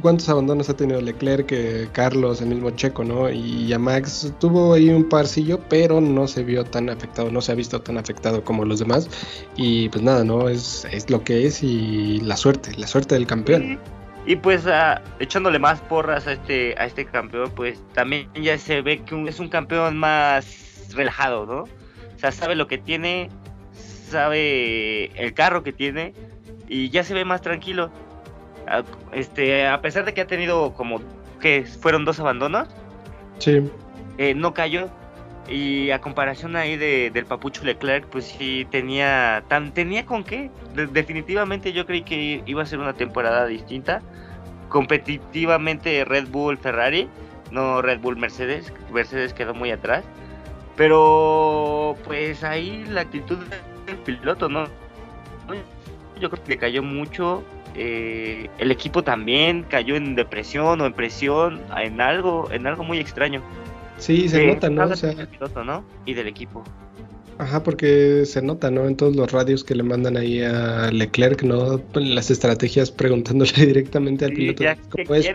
¿cuántos 0.00 0.28
abandonos 0.28 0.70
ha 0.70 0.76
tenido 0.76 1.00
Leclerc, 1.00 1.46
que 1.46 1.88
Carlos, 1.90 2.40
el 2.40 2.50
mismo 2.50 2.70
Checo, 2.70 3.02
¿no? 3.02 3.28
Y 3.28 3.72
a 3.72 3.78
Max 3.80 4.32
tuvo 4.38 4.74
ahí 4.74 4.90
un 4.90 5.08
parcillo, 5.08 5.58
pero 5.68 6.00
no 6.00 6.28
se 6.28 6.44
vio 6.44 6.62
tan 6.62 6.88
afectado, 6.88 7.32
no 7.32 7.40
se 7.40 7.50
ha 7.50 7.56
visto 7.56 7.80
tan 7.80 7.98
afectado 7.98 8.44
como 8.44 8.64
los 8.64 8.78
demás. 8.78 9.10
Y 9.56 9.88
pues 9.88 10.04
nada, 10.04 10.22
¿no? 10.22 10.48
Es, 10.48 10.86
es 10.92 11.10
lo 11.10 11.24
que 11.24 11.46
es 11.46 11.64
y 11.64 12.20
la 12.20 12.36
suerte, 12.36 12.70
la 12.76 12.86
suerte 12.86 13.16
del 13.16 13.26
campeón. 13.26 13.80
Y 14.26 14.36
pues 14.36 14.64
uh, 14.64 15.00
echándole 15.18 15.58
más 15.58 15.80
porras 15.82 16.26
a 16.26 16.32
este, 16.32 16.74
a 16.78 16.86
este 16.86 17.04
campeón, 17.04 17.50
pues 17.54 17.82
también 17.92 18.30
ya 18.34 18.56
se 18.56 18.80
ve 18.80 19.02
que 19.02 19.28
es 19.28 19.38
un 19.38 19.48
campeón 19.48 19.98
más 19.98 20.88
relajado, 20.94 21.44
¿no? 21.46 21.62
O 21.62 22.18
sea, 22.18 22.32
sabe 22.32 22.54
lo 22.54 22.66
que 22.66 22.78
tiene, 22.78 23.28
sabe 23.74 25.06
el 25.22 25.34
carro 25.34 25.62
que 25.62 25.72
tiene 25.72 26.14
y 26.68 26.88
ya 26.88 27.04
se 27.04 27.12
ve 27.12 27.24
más 27.24 27.42
tranquilo. 27.42 27.90
Uh, 28.66 28.82
este, 29.14 29.66
a 29.66 29.82
pesar 29.82 30.06
de 30.06 30.14
que 30.14 30.22
ha 30.22 30.26
tenido 30.26 30.72
como 30.72 31.02
que 31.40 31.64
fueron 31.64 32.06
dos 32.06 32.18
abandonos, 32.18 32.68
sí. 33.38 33.60
Eh, 34.16 34.34
no 34.34 34.54
cayó, 34.54 34.88
y 35.48 35.90
a 35.90 36.00
comparación 36.00 36.56
ahí 36.56 36.76
de, 36.76 37.10
del 37.10 37.26
Papucho 37.26 37.64
Leclerc, 37.64 38.06
pues 38.06 38.24
sí 38.26 38.66
tenía, 38.70 39.44
tan, 39.48 39.72
tenía 39.72 40.06
con 40.06 40.24
qué. 40.24 40.50
definitivamente 40.92 41.72
yo 41.72 41.84
creí 41.86 42.02
que 42.02 42.42
iba 42.46 42.62
a 42.62 42.66
ser 42.66 42.78
una 42.78 42.94
temporada 42.94 43.46
distinta. 43.46 44.00
Competitivamente 44.68 46.04
Red 46.04 46.28
Bull 46.28 46.56
Ferrari, 46.56 47.08
no 47.50 47.82
Red 47.82 48.00
Bull 48.00 48.16
Mercedes. 48.16 48.72
Mercedes 48.90 49.34
quedó 49.34 49.54
muy 49.54 49.70
atrás. 49.70 50.04
Pero 50.76 51.96
pues 52.04 52.42
ahí 52.42 52.84
la 52.88 53.02
actitud 53.02 53.38
del 53.86 53.96
piloto, 53.98 54.48
¿no? 54.48 54.64
Yo 56.20 56.30
creo 56.30 56.42
que 56.42 56.56
cayó 56.56 56.82
mucho. 56.82 57.44
Eh, 57.76 58.48
el 58.58 58.70
equipo 58.70 59.02
también 59.02 59.64
cayó 59.64 59.96
en 59.96 60.14
depresión 60.14 60.80
o 60.80 60.86
en 60.86 60.92
presión, 60.92 61.60
en 61.76 62.00
algo, 62.00 62.50
en 62.50 62.66
algo 62.66 62.82
muy 62.82 62.98
extraño. 62.98 63.42
Sí, 63.98 64.28
se 64.28 64.46
nota, 64.46 64.68
¿no? 64.68 64.84
O 64.84 64.96
sea, 64.96 65.14
¿no? 65.64 65.84
Y 66.04 66.14
del 66.14 66.28
equipo. 66.28 66.64
Ajá, 67.38 67.62
porque 67.62 68.24
se 68.26 68.42
nota, 68.42 68.70
¿no? 68.70 68.86
En 68.86 68.96
todos 68.96 69.16
los 69.16 69.32
radios 69.32 69.64
que 69.64 69.74
le 69.74 69.82
mandan 69.82 70.16
ahí 70.16 70.40
a 70.42 70.90
Leclerc, 70.92 71.42
¿no? 71.42 71.80
Las 71.94 72.30
estrategias 72.30 72.90
preguntándole 72.90 73.52
directamente 73.66 74.24
al 74.24 74.32
piloto 74.32 74.64
cómo 74.90 75.14
es, 75.14 75.26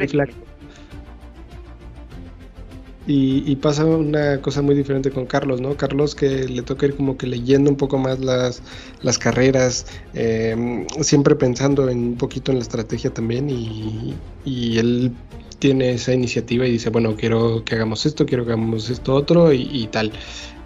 Y, 3.06 3.44
y, 3.52 3.56
pasa 3.56 3.86
una 3.86 4.40
cosa 4.40 4.62
muy 4.62 4.76
diferente 4.76 5.10
con 5.10 5.26
Carlos, 5.26 5.60
¿no? 5.60 5.76
Carlos 5.76 6.14
que 6.14 6.48
le 6.48 6.62
toca 6.62 6.86
ir 6.86 6.96
como 6.96 7.18
que 7.18 7.28
leyendo 7.28 7.70
un 7.72 7.76
poco 7.76 7.98
más 7.98 8.20
las, 8.20 8.62
las 9.02 9.18
carreras, 9.18 9.88
em, 10.14 10.86
siempre 11.02 11.36
pensando 11.36 11.90
en 11.90 11.98
un 12.00 12.18
poquito 12.18 12.52
en 12.52 12.60
la 12.60 12.64
estrategia 12.64 13.12
también 13.12 13.50
y, 13.50 14.14
y 14.46 14.78
él 14.78 15.12
tiene 15.60 15.92
esa 15.92 16.14
iniciativa 16.14 16.66
y 16.66 16.72
dice, 16.72 16.90
bueno, 16.90 17.16
quiero 17.16 17.64
que 17.64 17.76
hagamos 17.76 18.06
esto, 18.06 18.26
quiero 18.26 18.46
que 18.46 18.54
hagamos 18.54 18.90
esto 18.90 19.14
otro 19.14 19.54
y, 19.54 19.88
tal. 19.92 20.12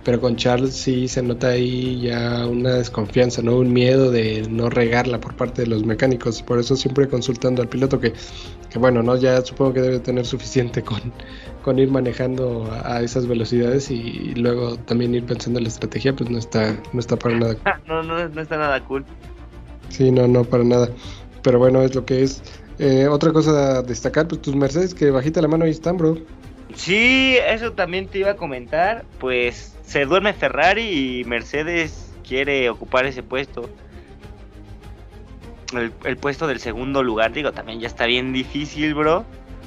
Pero 0.03 0.19
con 0.19 0.35
Charles 0.35 0.73
sí 0.73 1.07
se 1.07 1.23
nota 1.23 1.50
ahí 1.50 2.01
ya 2.01 2.45
una 2.45 2.73
desconfianza, 2.73 3.41
¿no? 3.41 3.55
Un 3.55 3.71
miedo 3.71 4.12
de 4.12 4.45
no 4.50 4.69
regarla 4.69 5.19
por 5.19 5.35
parte 5.35 5.62
de 5.62 5.67
los 5.67 5.85
mecánicos. 5.85 6.41
Por 6.41 6.59
eso 6.59 6.75
siempre 6.75 7.07
consultando 7.07 7.62
al 7.62 7.69
piloto 7.69 8.01
que, 8.01 8.13
que 8.69 8.79
bueno, 8.79 9.01
¿no? 9.01 9.15
Ya 9.15 9.41
supongo 9.41 9.73
que 9.73 9.81
debe 9.81 10.00
tener 10.00 10.25
suficiente 10.25 10.83
con, 10.83 11.00
con 11.63 11.79
ir 11.79 11.89
manejando 11.89 12.69
a, 12.83 13.01
esas 13.01 13.27
velocidades 13.27 13.89
y, 13.89 14.33
luego 14.35 14.75
también 14.75 15.15
ir 15.15 15.25
pensando 15.25 15.59
en 15.59 15.63
la 15.63 15.69
estrategia, 15.69 16.13
pues 16.13 16.29
no 16.29 16.38
está, 16.38 16.77
no 16.91 17.00
está 17.00 17.15
para 17.15 17.39
nada. 17.39 17.55
no, 17.88 18.03
no, 18.03 18.27
no 18.27 18.41
está 18.41 18.57
nada 18.57 18.83
cool. 18.85 19.05
Sí, 19.89 20.12
no, 20.12 20.27
no, 20.27 20.43
para 20.43 20.65
nada. 20.65 20.89
Pero 21.43 21.59
bueno, 21.59 21.81
es 21.81 21.95
lo 21.95 22.05
que 22.05 22.23
es. 22.23 22.41
Eh, 22.80 23.08
otra 23.08 23.32
cosa 23.32 23.77
a 23.77 23.82
destacar, 23.82 24.27
pues 24.27 24.42
tus 24.42 24.56
Mercedes 24.56 24.94
que 24.94 25.12
bajita 25.12 25.42
la 25.42 25.48
mano 25.48 25.65
ahí 25.65 25.72
están, 25.72 25.98
bro. 25.98 26.18
Sí, 26.75 27.38
eso 27.48 27.74
también 27.74 28.08
te 28.08 28.20
iba 28.20 28.32
a 28.32 28.36
comentar. 28.36 29.06
Pues 29.20 29.75
se 29.86 30.06
duerme 30.06 30.34
Ferrari 30.34 31.20
y 31.20 31.24
Mercedes 31.25 32.12
quiere 32.27 32.70
ocupar 32.70 33.06
ese 33.06 33.24
puesto. 33.24 33.70
El, 36.03 36.18
puesto 36.18 36.46
del 36.48 36.60
segundo 36.60 37.01
lugar, 37.01 37.34
digo, 37.34 37.51
también 37.51 37.80
ya 37.80 37.88
está 37.88 38.06
bien 38.06 38.34
difícil, 38.34 38.94
bro. 38.94 39.25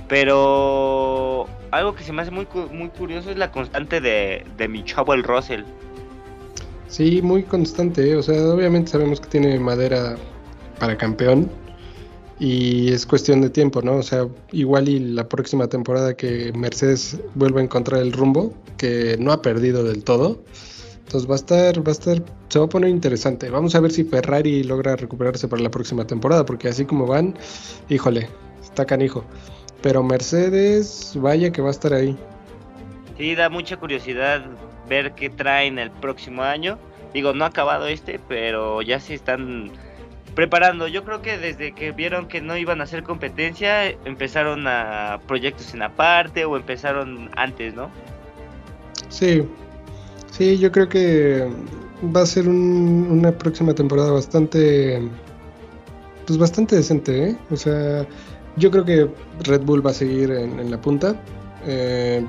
Pero 0.09 1.47
algo 1.73 1.95
que 1.95 2.05
se 2.05 2.13
me 2.13 2.23
hace 2.23 2.31
muy, 2.31 2.47
muy 2.73 2.89
curioso 2.91 3.31
es 3.31 3.37
la 3.37 3.51
constante 3.51 4.01
de, 4.01 4.45
de 4.57 4.69
mi 4.69 4.85
chavo 4.85 5.15
el 5.15 5.25
Russell. 5.25 5.65
Sí, 6.89 7.21
muy 7.23 7.43
constante, 7.43 8.11
¿eh? 8.11 8.17
o 8.17 8.23
sea, 8.23 8.41
obviamente 8.49 8.93
sabemos 8.93 9.21
que 9.21 9.27
tiene 9.27 9.59
madera 9.59 10.17
para 10.79 10.97
campeón, 10.97 11.51
y 12.39 12.93
es 12.93 13.07
cuestión 13.07 13.41
de 13.41 13.51
tiempo, 13.51 13.81
¿no? 13.83 13.97
O 13.97 14.03
sea, 14.03 14.27
igual 14.53 14.89
y 14.89 14.99
la 14.99 15.29
próxima 15.29 15.69
temporada 15.69 16.15
que 16.15 16.53
Mercedes 16.55 17.19
vuelva 17.35 17.61
a 17.61 17.65
encontrar 17.65 18.03
el 18.03 18.13
rumbo, 18.13 18.53
que 18.77 19.17
no 19.19 19.33
ha 19.33 19.41
perdido 19.41 19.85
del 19.85 20.05
todo. 20.05 20.43
Entonces 20.99 21.31
va 21.31 21.35
a 21.35 21.37
estar, 21.37 21.87
va 21.87 21.91
a 21.91 21.93
estar, 21.93 22.23
se 22.49 22.59
va 22.59 22.65
a 22.67 22.69
poner 22.69 22.91
interesante. 22.91 23.49
Vamos 23.49 23.75
a 23.75 23.81
ver 23.81 23.93
si 23.93 24.05
Ferrari 24.05 24.65
logra 24.65 24.97
recuperarse 24.97 25.49
para 25.49 25.63
la 25.63 25.71
próxima 25.71 26.07
temporada, 26.07 26.45
porque 26.45 26.69
así 26.69 26.85
como 26.85 27.07
van, 27.07 27.35
híjole, 27.89 28.29
está 28.63 28.85
canijo. 28.85 29.25
Pero 29.83 30.03
Mercedes, 30.03 31.13
vaya 31.17 31.53
que 31.53 31.63
va 31.63 31.69
a 31.69 31.71
estar 31.71 31.95
ahí. 31.95 32.17
Sí, 33.17 33.35
da 33.35 33.49
mucha 33.49 33.77
curiosidad 33.77 34.45
ver 34.89 35.13
qué 35.13 35.31
traen 35.31 35.79
el 35.79 35.91
próximo 35.91 36.43
año. 36.43 36.79
Digo, 37.15 37.33
no 37.33 37.45
ha 37.45 37.49
acabado 37.49 37.87
este, 37.87 38.21
pero 38.29 38.83
ya 38.83 39.01
se 39.01 39.15
están 39.15 39.71
preparando. 40.37 40.87
Yo 40.87 41.03
creo 41.03 41.23
que 41.23 41.39
desde 41.39 41.73
que 41.73 41.91
vieron 41.91 42.29
que 42.29 42.41
no 42.41 42.57
iban 42.57 42.81
a 42.81 42.85
hacer 42.85 43.03
competencia, 43.03 43.89
empezaron 44.05 44.69
a 44.69 45.19
proyectos 45.27 45.75
en 45.75 45.83
aparte 45.83 46.45
o 46.45 46.57
empezaron 46.57 47.31
antes, 47.35 47.75
¿no? 47.75 47.91
Sí, 49.09 49.43
sí, 50.31 50.59
yo 50.59 50.71
creo 50.71 50.89
que 50.89 51.49
va 52.15 52.21
a 52.21 52.27
ser 52.27 52.49
una 52.49 53.33
próxima 53.33 53.75
temporada 53.75 54.13
bastante, 54.13 55.01
pues 56.27 56.39
bastante 56.39 56.77
decente, 56.77 57.31
¿eh? 57.31 57.37
O 57.51 57.57
sea, 57.57 58.07
yo 58.57 58.71
creo 58.71 58.85
que 58.85 59.09
Red 59.45 59.63
Bull 59.63 59.85
va 59.85 59.91
a 59.91 59.95
seguir 59.95 60.31
en, 60.31 60.71
la 60.71 60.81
punta. 60.81 61.21
Eh, 61.67 62.23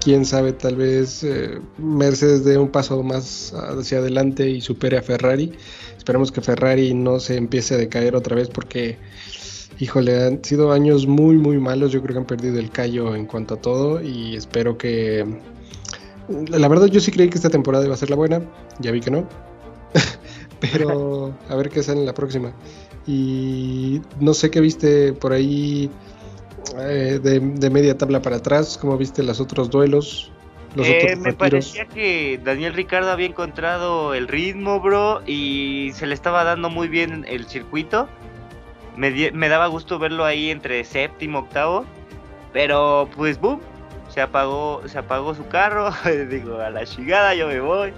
quién 0.00 0.24
sabe, 0.26 0.52
tal 0.52 0.76
vez 0.76 1.22
eh, 1.24 1.58
Mercedes 1.78 2.44
dé 2.44 2.58
un 2.58 2.68
paso 2.68 3.02
más 3.02 3.54
hacia 3.54 3.98
adelante 3.98 4.48
y 4.48 4.60
supere 4.60 4.98
a 4.98 5.02
Ferrari. 5.02 5.52
Esperemos 6.00 6.32
que 6.32 6.40
Ferrari 6.40 6.94
no 6.94 7.20
se 7.20 7.36
empiece 7.36 7.74
a 7.74 7.76
decaer 7.76 8.16
otra 8.16 8.34
vez 8.34 8.48
porque, 8.48 8.96
híjole, 9.78 10.24
han 10.24 10.42
sido 10.42 10.72
años 10.72 11.06
muy, 11.06 11.36
muy 11.36 11.58
malos. 11.58 11.92
Yo 11.92 12.00
creo 12.00 12.14
que 12.14 12.20
han 12.20 12.26
perdido 12.26 12.58
el 12.58 12.70
callo 12.70 13.14
en 13.14 13.26
cuanto 13.26 13.52
a 13.52 13.56
todo 13.58 14.02
y 14.02 14.34
espero 14.34 14.78
que... 14.78 15.26
La 16.48 16.68
verdad 16.68 16.86
yo 16.86 17.00
sí 17.00 17.12
creí 17.12 17.28
que 17.28 17.36
esta 17.36 17.50
temporada 17.50 17.84
iba 17.84 17.92
a 17.92 17.98
ser 17.98 18.08
la 18.08 18.16
buena, 18.16 18.40
ya 18.78 18.92
vi 18.92 19.02
que 19.02 19.10
no. 19.10 19.28
Pero 20.60 21.34
a 21.50 21.54
ver 21.54 21.68
qué 21.68 21.82
sale 21.82 22.00
en 22.00 22.06
la 22.06 22.14
próxima. 22.14 22.54
Y 23.06 24.00
no 24.20 24.32
sé 24.32 24.50
qué 24.50 24.62
viste 24.62 25.12
por 25.12 25.34
ahí 25.34 25.90
eh, 26.78 27.20
de, 27.22 27.40
de, 27.40 27.70
media 27.70 27.98
tabla 27.98 28.22
para 28.22 28.36
atrás, 28.36 28.78
cómo 28.78 28.96
viste 28.96 29.22
los 29.22 29.38
otros 29.38 29.68
duelos. 29.68 30.32
Eh, 30.76 31.16
me 31.16 31.32
parecía 31.32 31.84
que 31.86 32.40
Daniel 32.42 32.74
Ricardo 32.74 33.10
había 33.10 33.26
encontrado 33.26 34.14
el 34.14 34.28
ritmo, 34.28 34.80
bro, 34.80 35.22
y 35.26 35.90
se 35.94 36.06
le 36.06 36.14
estaba 36.14 36.44
dando 36.44 36.70
muy 36.70 36.88
bien 36.88 37.24
el 37.28 37.46
circuito. 37.46 38.08
Me, 38.96 39.30
me 39.32 39.48
daba 39.48 39.66
gusto 39.66 39.98
verlo 39.98 40.24
ahí 40.24 40.50
entre 40.50 40.84
séptimo, 40.84 41.40
octavo, 41.40 41.84
pero 42.52 43.08
pues 43.16 43.40
boom, 43.40 43.60
se 44.08 44.20
apagó, 44.20 44.82
se 44.86 44.98
apagó 44.98 45.34
su 45.34 45.46
carro. 45.48 45.90
Digo, 46.30 46.60
a 46.60 46.70
la 46.70 46.84
chingada 46.84 47.34
yo 47.34 47.48
me 47.48 47.60
voy. 47.60 47.92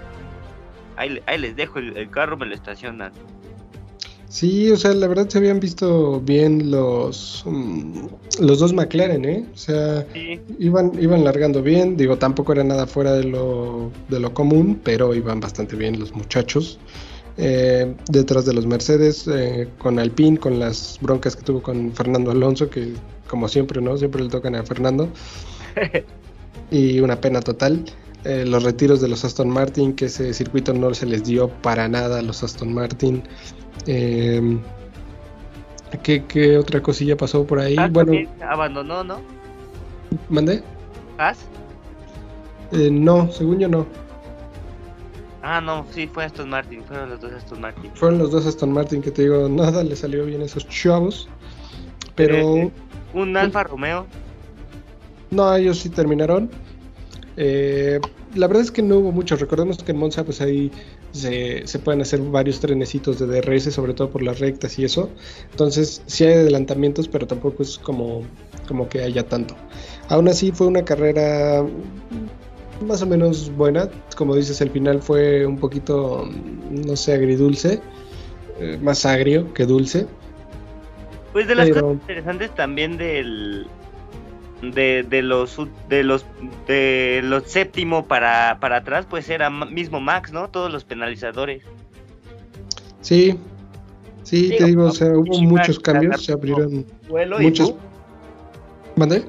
Ahí, 0.95 1.21
ahí 1.25 1.37
les 1.37 1.55
dejo 1.55 1.79
el, 1.79 1.97
el 1.97 2.09
carro, 2.09 2.37
me 2.37 2.45
lo 2.45 2.55
estacionan. 2.55 3.11
Sí, 4.33 4.71
o 4.71 4.77
sea, 4.77 4.95
la 4.95 5.05
verdad 5.05 5.29
se 5.29 5.37
habían 5.37 5.59
visto 5.59 6.19
bien 6.19 6.71
los, 6.71 7.43
mm, 7.45 8.07
los 8.39 8.57
dos 8.59 8.73
McLaren, 8.73 9.23
¿eh? 9.25 9.45
O 9.53 9.55
sea, 9.55 10.07
iban, 10.57 10.91
iban 10.99 11.23
largando 11.23 11.61
bien, 11.61 11.95
digo, 11.97 12.17
tampoco 12.17 12.53
era 12.53 12.63
nada 12.63 12.87
fuera 12.87 13.13
de 13.13 13.25
lo, 13.25 13.91
de 14.09 14.19
lo 14.19 14.33
común, 14.33 14.81
pero 14.83 15.13
iban 15.13 15.39
bastante 15.39 15.75
bien 15.75 15.99
los 15.99 16.13
muchachos. 16.15 16.79
Eh, 17.37 17.93
detrás 18.09 18.45
de 18.45 18.53
los 18.55 18.65
Mercedes, 18.65 19.27
eh, 19.27 19.67
con 19.77 19.99
Alpine, 19.99 20.39
con 20.39 20.57
las 20.57 20.97
broncas 20.99 21.35
que 21.35 21.43
tuvo 21.43 21.61
con 21.61 21.93
Fernando 21.93 22.31
Alonso, 22.31 22.71
que 22.71 22.93
como 23.27 23.47
siempre, 23.47 23.81
¿no? 23.81 23.97
Siempre 23.99 24.23
le 24.23 24.29
tocan 24.29 24.55
a 24.55 24.63
Fernando. 24.63 25.09
y 26.71 26.99
una 27.01 27.21
pena 27.21 27.39
total. 27.39 27.85
Eh, 28.25 28.45
los 28.45 28.63
retiros 28.63 29.01
de 29.01 29.09
los 29.09 29.25
Aston 29.25 29.49
Martin, 29.49 29.93
que 29.93 30.05
ese 30.05 30.33
circuito 30.33 30.73
no 30.73 30.93
se 30.93 31.05
les 31.05 31.25
dio 31.25 31.49
para 31.49 31.89
nada 31.89 32.19
a 32.19 32.21
los 32.21 32.41
Aston 32.41 32.73
Martin. 32.73 33.21
Eh, 33.85 34.59
¿qué, 36.03 36.57
otra 36.57 36.81
cosilla 36.81 37.17
pasó 37.17 37.45
por 37.45 37.59
ahí? 37.59 37.75
bueno, 37.91 38.13
abandonó, 38.41 39.03
¿no? 39.03 39.19
¿Mandé? 40.29 40.63
¿As? 41.17 41.39
Eh, 42.71 42.89
no, 42.89 43.29
según 43.31 43.59
yo 43.59 43.67
no. 43.67 43.85
Ah, 45.41 45.59
no, 45.59 45.85
sí, 45.91 46.07
fue 46.07 46.23
Aston 46.23 46.49
Martin, 46.49 46.81
fueron 46.85 47.09
los 47.09 47.19
dos 47.19 47.33
Aston 47.33 47.59
Martin. 47.59 47.91
Fueron 47.95 48.19
los 48.19 48.31
dos 48.31 48.45
Aston 48.45 48.71
Martin 48.71 49.01
que 49.01 49.11
te 49.11 49.23
digo, 49.23 49.49
nada 49.49 49.83
le 49.83 49.97
salió 49.97 50.25
bien 50.25 50.41
a 50.41 50.45
esos 50.45 50.65
chavos. 50.69 51.27
Pero. 52.15 52.71
un 53.13 53.37
Alfa 53.37 53.63
Romeo. 53.63 54.07
No, 55.29 55.53
ellos 55.53 55.79
sí 55.79 55.89
terminaron. 55.89 56.49
Eh, 57.35 57.99
la 58.35 58.47
verdad 58.47 58.63
es 58.63 58.71
que 58.71 58.81
no 58.81 58.97
hubo 58.97 59.11
mucho. 59.11 59.35
Recordemos 59.35 59.83
que 59.83 59.91
en 59.91 59.97
Monza, 59.97 60.23
pues 60.23 60.41
ahí 60.41 60.71
se, 61.11 61.63
pueden 61.83 62.01
hacer 62.01 62.19
varios 62.21 62.59
trenecitos 62.59 63.19
de 63.19 63.27
DRS, 63.27 63.73
sobre 63.73 63.93
todo 63.93 64.09
por 64.09 64.23
las 64.23 64.39
rectas 64.39 64.77
y 64.79 64.85
eso. 64.85 65.09
Entonces, 65.51 66.01
sí 66.05 66.25
hay 66.25 66.33
adelantamientos, 66.33 67.07
pero 67.07 67.27
tampoco 67.27 67.63
es 67.63 67.77
como, 67.77 68.21
como 68.67 68.87
que 68.89 69.01
haya 69.01 69.27
tanto. 69.27 69.55
Aún 70.09 70.27
así, 70.27 70.51
fue 70.51 70.67
una 70.67 70.83
carrera 70.83 71.65
más 72.85 73.01
o 73.01 73.05
menos 73.05 73.51
buena. 73.55 73.89
Como 74.15 74.35
dices, 74.35 74.61
el 74.61 74.69
final 74.69 75.01
fue 75.01 75.45
un 75.45 75.57
poquito, 75.57 76.29
no 76.69 76.95
sé, 76.95 77.13
agridulce. 77.13 77.81
Eh, 78.59 78.77
más 78.81 79.05
agrio 79.05 79.53
que 79.53 79.65
dulce. 79.65 80.05
Pues 81.31 81.47
de 81.47 81.55
las 81.55 81.69
cosas 81.69 81.93
interesantes 81.93 82.53
también 82.53 82.97
del, 82.97 83.67
de, 84.71 85.05
los 85.21 85.59
de 85.89 86.03
los 86.03 86.25
de 86.67 87.21
los 87.23 87.43
séptimo 87.43 88.07
para, 88.07 88.57
para 88.59 88.77
atrás 88.77 89.05
pues 89.09 89.29
era 89.29 89.49
mismo 89.49 89.99
Max 89.99 90.31
no 90.31 90.49
todos 90.49 90.71
los 90.71 90.83
penalizadores. 90.83 91.63
Sí 93.01 93.37
sí, 94.23 94.55
te 94.57 94.65
digo 94.65 94.85
o 94.85 94.91
sea 94.91 95.09
hubo 95.09 95.41
muchos 95.41 95.79
cambios 95.79 96.25
se 96.25 96.33
abrieron 96.33 96.85
muchos 97.39 97.75
¿Mande? 98.95 99.23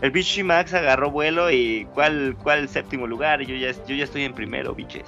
el 0.00 0.10
Bichi 0.10 0.42
Max 0.42 0.74
agarró 0.74 1.10
vuelo 1.10 1.50
y 1.50 1.86
cuál 1.94 2.36
cuál 2.42 2.68
séptimo 2.68 3.06
lugar 3.06 3.42
yo 3.42 3.54
ya 3.56 3.72
yo 3.86 3.94
ya 3.94 4.04
estoy 4.04 4.24
en 4.24 4.34
primero 4.34 4.74
biches 4.74 5.04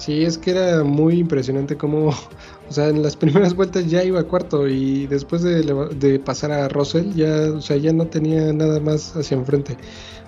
Sí, 0.00 0.24
es 0.24 0.38
que 0.38 0.52
era 0.52 0.82
muy 0.82 1.18
impresionante 1.18 1.76
cómo, 1.76 2.08
o 2.68 2.72
sea, 2.72 2.88
en 2.88 3.02
las 3.02 3.16
primeras 3.16 3.54
vueltas 3.54 3.86
ya 3.86 4.02
iba 4.02 4.22
cuarto 4.24 4.66
y 4.66 5.06
después 5.06 5.42
de, 5.42 6.18
pasar 6.24 6.52
a 6.52 6.68
Russell 6.68 7.12
ya, 7.12 7.52
o 7.52 7.60
sea, 7.60 7.76
ya 7.76 7.92
no 7.92 8.06
tenía 8.06 8.50
nada 8.54 8.80
más 8.80 9.14
hacia 9.14 9.36
enfrente. 9.36 9.76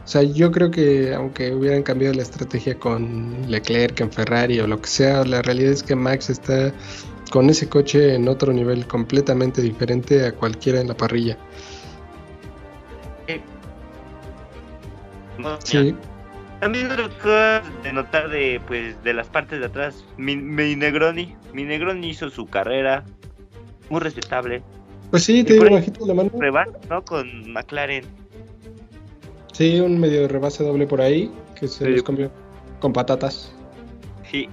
O 0.05 0.09
sea, 0.09 0.23
yo 0.25 0.51
creo 0.53 0.71
que 0.71 1.15
aunque 1.15 1.55
hubieran 1.55 1.83
cambiado 1.83 2.13
la 2.13 2.23
estrategia 2.23 2.79
con 2.79 3.51
Leclerc, 3.51 3.99
en 4.01 4.13
Ferrari 4.13 4.61
o 4.61 4.67
lo 4.67 4.79
que 4.79 4.89
sea, 4.89 5.25
la 5.25 5.41
realidad 5.41 5.73
es 5.73 5.83
que 5.83 5.97
Max 5.97 6.29
está 6.29 6.75
con 7.31 7.49
ese 7.49 7.67
coche 7.69 8.15
en 8.15 8.29
otro 8.29 8.53
nivel 8.53 8.87
completamente 8.87 9.63
diferente 9.63 10.27
a 10.27 10.33
cualquiera 10.33 10.83
en 10.83 10.89
la 10.89 10.97
parrilla. 10.97 11.39
Sí. 15.65 15.95
También 16.63 16.89
de 16.89 17.93
notar 17.93 18.31
de 18.31 18.61
pues 18.69 19.03
de 19.03 19.13
las 19.13 19.27
partes 19.27 19.59
de 19.59 19.67
atrás, 19.67 20.05
mi, 20.17 20.37
Negroni, 20.37 21.35
mi 21.53 21.65
Negroni 21.65 22.11
hizo 22.11 22.31
su 22.31 22.47
carrera 22.47 23.05
muy 23.91 24.01
respetable. 24.01 24.63
Pues 25.11 25.25
sí, 25.25 25.43
te 25.43 25.55
digo 25.55 25.69
bajito 25.69 26.07
la 26.07 26.15
mano. 26.15 26.31
¿no? 26.89 27.05
Con 27.05 27.53
McLaren. 27.53 28.05
Sí, 29.53 29.81
un 29.81 29.99
medio 29.99 30.29
rebase 30.29 30.63
doble 30.63 30.87
por 30.87 31.01
ahí 31.01 31.33
que 31.59 31.67
se 31.67 31.91
les 31.91 32.05
comió 32.05 32.31
con 32.79 32.93
patatas. 32.93 33.53
Sí. 34.31 34.49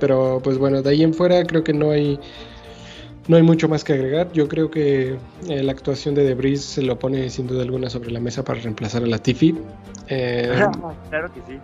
Pero 0.00 0.40
pues 0.42 0.56
bueno, 0.56 0.80
de 0.80 0.88
ahí 0.88 1.02
en 1.02 1.12
fuera 1.12 1.44
creo 1.44 1.62
que 1.62 1.74
no 1.74 1.90
hay 1.90 2.18
no 3.28 3.36
hay 3.36 3.42
mucho 3.42 3.68
más 3.68 3.84
que 3.84 3.92
agregar. 3.92 4.30
Yo 4.32 4.48
creo 4.48 4.70
que 4.70 5.16
eh, 5.48 5.62
la 5.62 5.72
actuación 5.72 6.14
de 6.14 6.24
Debris 6.24 6.64
se 6.64 6.82
lo 6.82 6.98
pone 6.98 7.30
sin 7.30 7.46
duda 7.46 7.62
alguna 7.62 7.88
sobre 7.90 8.10
la 8.10 8.20
mesa 8.20 8.44
para 8.44 8.60
reemplazar 8.60 9.02
a 9.02 9.06
la 9.06 9.18
Tiffy. 9.18 9.56
Eh, 10.08 10.52
claro 11.10 11.32
que 11.32 11.40
sí. 11.46 11.58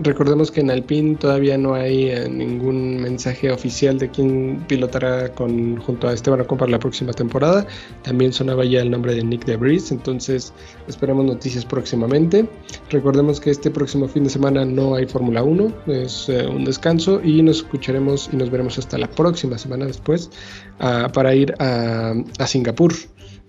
Recordemos 0.00 0.52
que 0.52 0.60
en 0.60 0.70
Alpine 0.70 1.16
todavía 1.16 1.58
no 1.58 1.74
hay 1.74 2.10
eh, 2.10 2.28
ningún 2.28 3.00
mensaje 3.00 3.50
oficial 3.50 3.98
de 3.98 4.08
quién 4.08 4.64
pilotará 4.68 5.32
con, 5.34 5.76
junto 5.78 6.06
a 6.06 6.12
Esteban 6.12 6.40
Ocon 6.40 6.56
para 6.56 6.70
la 6.70 6.78
próxima 6.78 7.12
temporada. 7.12 7.66
También 8.02 8.32
sonaba 8.32 8.64
ya 8.64 8.80
el 8.80 8.92
nombre 8.92 9.14
de 9.14 9.24
Nick 9.24 9.44
Debris, 9.44 9.90
entonces 9.90 10.52
esperemos 10.86 11.24
noticias 11.24 11.64
próximamente. 11.64 12.48
Recordemos 12.90 13.40
que 13.40 13.50
este 13.50 13.72
próximo 13.72 14.06
fin 14.06 14.22
de 14.22 14.30
semana 14.30 14.64
no 14.64 14.94
hay 14.94 15.06
Fórmula 15.06 15.42
1, 15.42 15.74
es 15.88 16.28
eh, 16.28 16.46
un 16.46 16.64
descanso 16.64 17.20
y 17.24 17.42
nos 17.42 17.58
escucharemos 17.58 18.30
y 18.32 18.36
nos 18.36 18.50
veremos 18.50 18.78
hasta 18.78 18.98
la 18.98 19.10
próxima 19.10 19.58
semana 19.58 19.84
después 19.86 20.30
ah, 20.78 21.10
para 21.12 21.34
ir 21.34 21.54
a 21.58 22.14
Singapur. 22.46 22.92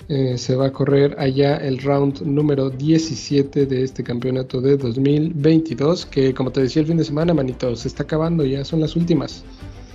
Eh, 0.09 0.39
se 0.39 0.55
va 0.55 0.65
a 0.65 0.71
correr 0.71 1.15
allá 1.19 1.57
el 1.57 1.77
round 1.77 2.23
número 2.23 2.71
17 2.71 3.67
de 3.67 3.83
este 3.83 4.03
campeonato 4.03 4.59
de 4.59 4.75
2022, 4.75 6.07
que 6.07 6.33
como 6.33 6.51
te 6.51 6.61
decía 6.61 6.81
el 6.81 6.87
fin 6.87 6.97
de 6.97 7.03
semana, 7.03 7.31
manito, 7.35 7.75
se 7.75 7.87
está 7.87 8.01
acabando, 8.01 8.43
ya 8.43 8.65
son 8.65 8.79
las 8.79 8.95
últimas. 8.95 9.45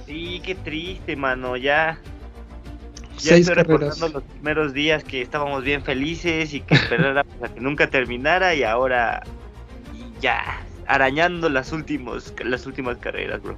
Sí, 0.07 0.40
qué 0.44 0.55
triste, 0.55 1.16
mano, 1.16 1.57
ya. 1.57 1.98
Ya 3.18 3.35
estoy 3.35 3.57
recordando 3.57 4.09
los 4.09 4.22
primeros 4.22 4.72
días 4.72 5.03
que 5.03 5.20
estábamos 5.20 5.64
bien 5.64 5.83
felices 5.83 6.55
y 6.55 6.61
que 6.61 6.74
esperábamos 6.74 7.35
a 7.42 7.48
que 7.48 7.61
nunca 7.61 7.90
terminara 7.90 8.55
y 8.55 8.62
ahora 8.62 9.24
ya 10.20 10.61
arañando 10.87 11.48
las 11.48 11.72
últimos 11.72 12.33
las 12.44 12.66
últimas 12.66 12.98
carreras, 12.98 13.42
bro. 13.42 13.57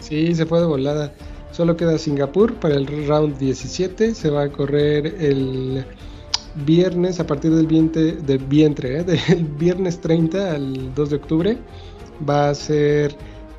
Sí, 0.00 0.34
se 0.34 0.46
fue 0.46 0.60
de 0.60 0.66
volada. 0.66 1.12
Solo 1.52 1.76
queda 1.76 1.98
Singapur 1.98 2.54
para 2.54 2.76
el 2.76 2.86
round 3.06 3.38
17. 3.38 4.14
Se 4.14 4.30
va 4.30 4.44
a 4.44 4.48
correr 4.48 5.06
el 5.18 5.84
viernes 6.64 7.20
a 7.20 7.26
partir 7.26 7.52
del 7.52 7.66
vientre, 7.66 8.98
¿eh? 8.98 9.04
del 9.04 9.44
viernes 9.44 10.00
30 10.00 10.54
al 10.54 10.94
2 10.94 11.10
de 11.10 11.16
octubre. 11.16 11.58
Va 12.28 12.50
a 12.50 12.54
ser 12.54 13.14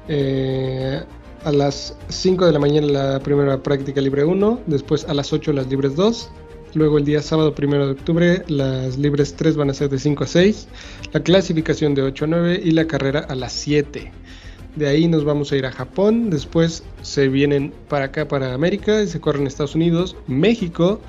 eh, 0.08 1.02
a 1.44 1.52
las 1.52 1.98
5 2.10 2.46
de 2.46 2.52
la 2.52 2.60
mañana 2.60 2.88
la 2.88 3.20
primera 3.20 3.62
práctica 3.62 4.02
libre 4.02 4.26
1, 4.26 4.62
después 4.66 5.08
a 5.08 5.14
las 5.14 5.32
8 5.32 5.54
las 5.54 5.68
libres 5.68 5.96
2. 5.96 6.30
Luego 6.76 7.00
el 7.00 7.06
día 7.06 7.22
sábado 7.22 7.56
1 7.58 7.86
de 7.86 7.92
octubre 7.92 8.44
las 8.48 8.98
libres 8.98 9.36
3 9.36 9.56
van 9.56 9.72
a 9.72 9.74
ser 9.74 9.90
de 9.90 9.98
5 9.98 10.24
a 10.24 10.28
6, 10.28 10.68
la 11.14 11.22
clasificación 11.22 11.96
de 11.96 12.04
8 12.04 12.26
a 12.26 12.28
9 12.28 12.62
y 12.64 12.72
la 12.72 12.86
carrera 12.86 13.22
a 13.22 13.36
las 13.36 13.54
7. 13.54 14.12
De 14.76 14.88
ahí 14.88 15.08
nos 15.08 15.26
vamos 15.26 15.52
a 15.52 15.58
ir 15.58 15.66
a 15.66 15.72
Japón. 15.72 16.30
Después 16.30 16.84
se 17.02 17.28
vienen 17.28 17.74
para 17.88 18.06
acá, 18.06 18.28
para 18.28 18.54
América. 18.54 19.02
Y 19.02 19.08
se 19.08 19.20
corren 19.20 19.48
Estados 19.48 19.76
Unidos, 19.76 20.16
México, 20.28 21.02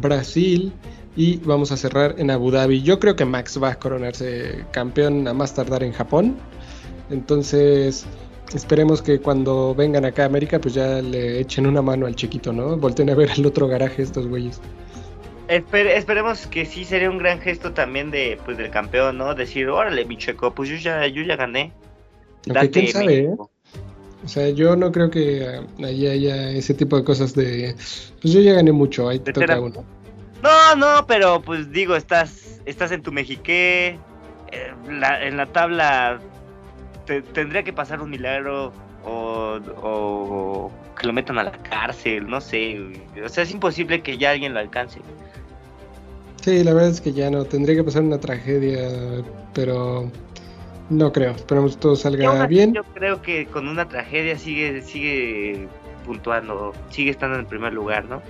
Brasil. 0.00 0.72
Y 1.16 1.36
vamos 1.38 1.70
a 1.70 1.76
cerrar 1.76 2.16
en 2.18 2.30
Abu 2.30 2.50
Dhabi. 2.50 2.82
Yo 2.82 2.98
creo 2.98 3.14
que 3.14 3.24
Max 3.24 3.60
va 3.62 3.70
a 3.70 3.78
coronarse 3.78 4.64
campeón 4.72 5.28
a 5.28 5.34
más 5.34 5.54
tardar 5.54 5.84
en 5.84 5.92
Japón. 5.92 6.36
Entonces, 7.10 8.06
esperemos 8.52 9.00
que 9.00 9.20
cuando 9.20 9.74
vengan 9.74 10.04
acá 10.04 10.24
a 10.24 10.26
América, 10.26 10.58
pues 10.58 10.74
ya 10.74 11.00
le 11.00 11.40
echen 11.40 11.66
una 11.66 11.82
mano 11.82 12.06
al 12.06 12.16
chiquito, 12.16 12.52
¿no? 12.52 12.76
Volten 12.76 13.10
a 13.10 13.14
ver 13.14 13.30
el 13.36 13.46
otro 13.46 13.68
garaje 13.68 14.02
estos 14.02 14.26
güeyes. 14.26 14.60
esperemos 15.48 16.46
que 16.48 16.66
sí 16.66 16.84
sería 16.84 17.10
un 17.10 17.18
gran 17.18 17.40
gesto 17.40 17.72
también 17.72 18.10
de 18.10 18.38
pues 18.44 18.56
del 18.56 18.70
campeón, 18.70 19.18
¿no? 19.18 19.34
Decir, 19.34 19.68
órale, 19.68 20.04
mi 20.04 20.16
checo, 20.16 20.52
pues 20.52 20.68
yo 20.68 20.76
ya, 20.76 21.06
yo 21.06 21.22
ya 21.22 21.36
gané. 21.36 21.72
Aunque 22.48 22.70
quién 22.70 22.88
sabe, 22.88 23.18
¿eh? 23.20 23.36
O 24.24 24.28
sea, 24.28 24.48
yo 24.48 24.74
no 24.74 24.90
creo 24.90 25.10
que 25.10 25.60
ahí 25.82 26.06
haya 26.06 26.50
ese 26.50 26.72
tipo 26.72 26.96
de 26.96 27.04
cosas 27.04 27.34
de. 27.34 27.74
Pues 28.22 28.32
yo 28.32 28.40
ya 28.40 28.54
gané 28.54 28.72
mucho, 28.72 29.08
ahí 29.08 29.18
te 29.18 29.32
toca 29.32 29.60
uno. 29.60 29.84
No, 30.44 30.76
no, 30.76 31.06
pero 31.06 31.40
pues 31.40 31.72
digo, 31.72 31.96
estás, 31.96 32.60
estás 32.66 32.92
en 32.92 33.02
tu 33.02 33.10
Mexiqué. 33.10 33.98
Eh, 34.52 34.74
en 34.86 35.36
la 35.38 35.46
tabla 35.46 36.20
tendría 37.32 37.62
que 37.62 37.72
pasar 37.72 38.02
un 38.02 38.10
milagro 38.10 38.70
o, 39.06 39.58
o, 39.82 40.70
que 40.98 41.06
lo 41.06 41.14
metan 41.14 41.38
a 41.38 41.44
la 41.44 41.52
cárcel, 41.52 42.28
no 42.28 42.42
sé. 42.42 42.78
O 43.24 43.28
sea, 43.30 43.44
es 43.44 43.52
imposible 43.52 44.02
que 44.02 44.18
ya 44.18 44.32
alguien 44.32 44.52
lo 44.52 44.60
alcance. 44.60 45.00
Sí, 46.42 46.62
la 46.62 46.74
verdad 46.74 46.90
es 46.90 47.00
que 47.00 47.14
ya 47.14 47.30
no. 47.30 47.46
Tendría 47.46 47.76
que 47.76 47.84
pasar 47.84 48.02
una 48.02 48.20
tragedia, 48.20 49.22
pero 49.54 50.10
no 50.90 51.10
creo, 51.10 51.32
esperamos 51.32 51.76
que 51.76 51.80
todo 51.80 51.96
salga 51.96 52.46
bien. 52.46 52.74
Yo 52.74 52.84
creo 52.84 53.22
que 53.22 53.46
con 53.46 53.66
una 53.66 53.88
tragedia 53.88 54.38
sigue, 54.38 54.82
sigue 54.82 55.68
puntuando, 56.04 56.74
sigue 56.90 57.10
estando 57.10 57.36
en 57.36 57.40
el 57.40 57.46
primer 57.46 57.72
lugar, 57.72 58.04
¿no? 58.04 58.20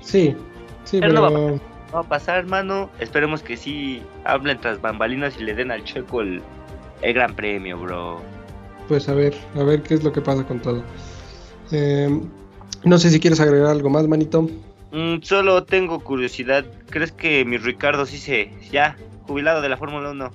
Sí, 0.00 0.36
sí, 0.88 1.00
pero... 1.00 1.30
No 1.30 1.60
va, 1.92 2.00
a 2.00 2.02
pasar, 2.02 2.38
hermano. 2.38 2.90
Esperemos 2.98 3.42
que 3.42 3.56
sí 3.56 4.02
hablen 4.24 4.60
tras 4.60 4.80
bambalinas 4.80 5.34
y 5.38 5.44
le 5.44 5.54
den 5.54 5.70
al 5.70 5.84
Checo 5.84 6.20
el, 6.20 6.42
gran 7.02 7.34
premio, 7.34 7.78
bro. 7.78 8.20
Pues 8.88 9.08
a 9.08 9.14
ver, 9.14 9.34
a 9.54 9.62
ver 9.62 9.82
qué 9.82 9.94
es 9.94 10.04
lo 10.04 10.12
que 10.12 10.20
pasa 10.20 10.46
con 10.46 10.60
todo. 10.60 10.82
Em, 11.70 12.22
no 12.84 12.98
sé 12.98 13.10
si 13.10 13.20
quieres 13.20 13.40
agregar 13.40 13.70
algo 13.70 13.90
más, 13.90 14.06
manito. 14.08 14.48
Mm, 14.92 15.22
solo 15.22 15.64
tengo 15.64 16.00
curiosidad. 16.00 16.64
¿Crees 16.90 17.12
que 17.12 17.44
mi 17.44 17.58
Ricardo 17.58 18.06
sí 18.06 18.18
se... 18.18 18.50
ya, 18.70 18.96
jubilado 19.26 19.60
de 19.60 19.68
la 19.68 19.76
Fórmula 19.76 20.10
1? 20.10 20.30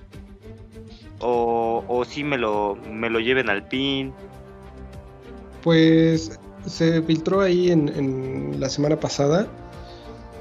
o, 1.23 1.83
o 1.87 2.05
si 2.05 2.23
me 2.23 2.37
lo, 2.37 2.77
me 2.91 3.09
lo 3.09 3.19
lleven 3.19 3.49
al 3.49 3.67
PIN? 3.67 4.13
Pues 5.63 6.39
se 6.65 7.01
filtró 7.01 7.41
ahí 7.41 7.71
en, 7.71 8.59
la 8.59 8.69
semana 8.69 8.99
pasada, 8.99 9.47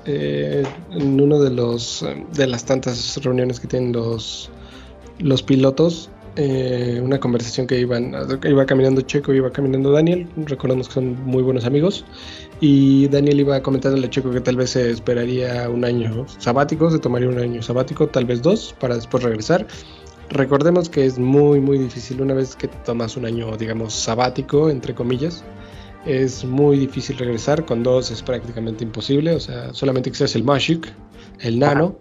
eh, 0.04 0.64
en 0.90 1.20
uno 1.20 1.40
de 1.40 1.50
los 1.50 2.04
de 2.34 2.46
las 2.46 2.64
tantas 2.64 3.16
reuniones 3.22 3.60
que 3.60 3.68
tienen 3.68 3.92
los, 3.92 4.50
los 5.18 5.42
pilotos, 5.42 6.10
eh, 6.36 7.00
una 7.04 7.20
conversación 7.20 7.66
que 7.66 7.78
iban, 7.78 8.14
iba 8.44 8.64
caminando 8.64 9.02
Checo, 9.02 9.34
iba 9.34 9.50
caminando 9.50 9.92
Daniel, 9.92 10.26
recordamos 10.36 10.88
que 10.88 10.94
son 10.94 11.22
muy 11.24 11.42
buenos 11.42 11.66
amigos, 11.66 12.04
y 12.60 13.06
Daniel 13.08 13.40
iba 13.40 13.62
comentando 13.62 14.04
a 14.04 14.10
Checo 14.10 14.30
que 14.30 14.40
tal 14.40 14.56
vez 14.56 14.70
se 14.70 14.90
esperaría 14.90 15.68
un 15.68 15.84
año 15.84 16.26
sabático, 16.38 16.90
se 16.90 16.98
tomaría 16.98 17.28
un 17.28 17.38
año 17.38 17.62
sabático, 17.62 18.06
tal 18.08 18.24
vez 18.24 18.40
dos, 18.40 18.74
para 18.80 18.94
después 18.94 19.22
regresar. 19.22 19.66
Recordemos 20.30 20.88
que 20.88 21.04
es 21.04 21.18
muy, 21.18 21.60
muy 21.60 21.76
difícil 21.76 22.22
una 22.22 22.32
vez 22.32 22.56
que 22.56 22.66
tomas 22.66 23.18
un 23.18 23.26
año, 23.26 23.54
digamos, 23.58 23.92
sabático, 23.92 24.70
entre 24.70 24.94
comillas, 24.94 25.44
es 26.06 26.44
muy 26.44 26.78
difícil 26.78 27.16
regresar, 27.18 27.64
con 27.64 27.82
dos 27.82 28.10
es 28.10 28.22
prácticamente 28.22 28.84
imposible, 28.84 29.34
o 29.34 29.40
sea, 29.40 29.72
solamente 29.74 30.10
que 30.10 30.16
seas 30.16 30.34
el 30.36 30.44
Magic, 30.44 30.92
el 31.40 31.58
Nano 31.58 31.98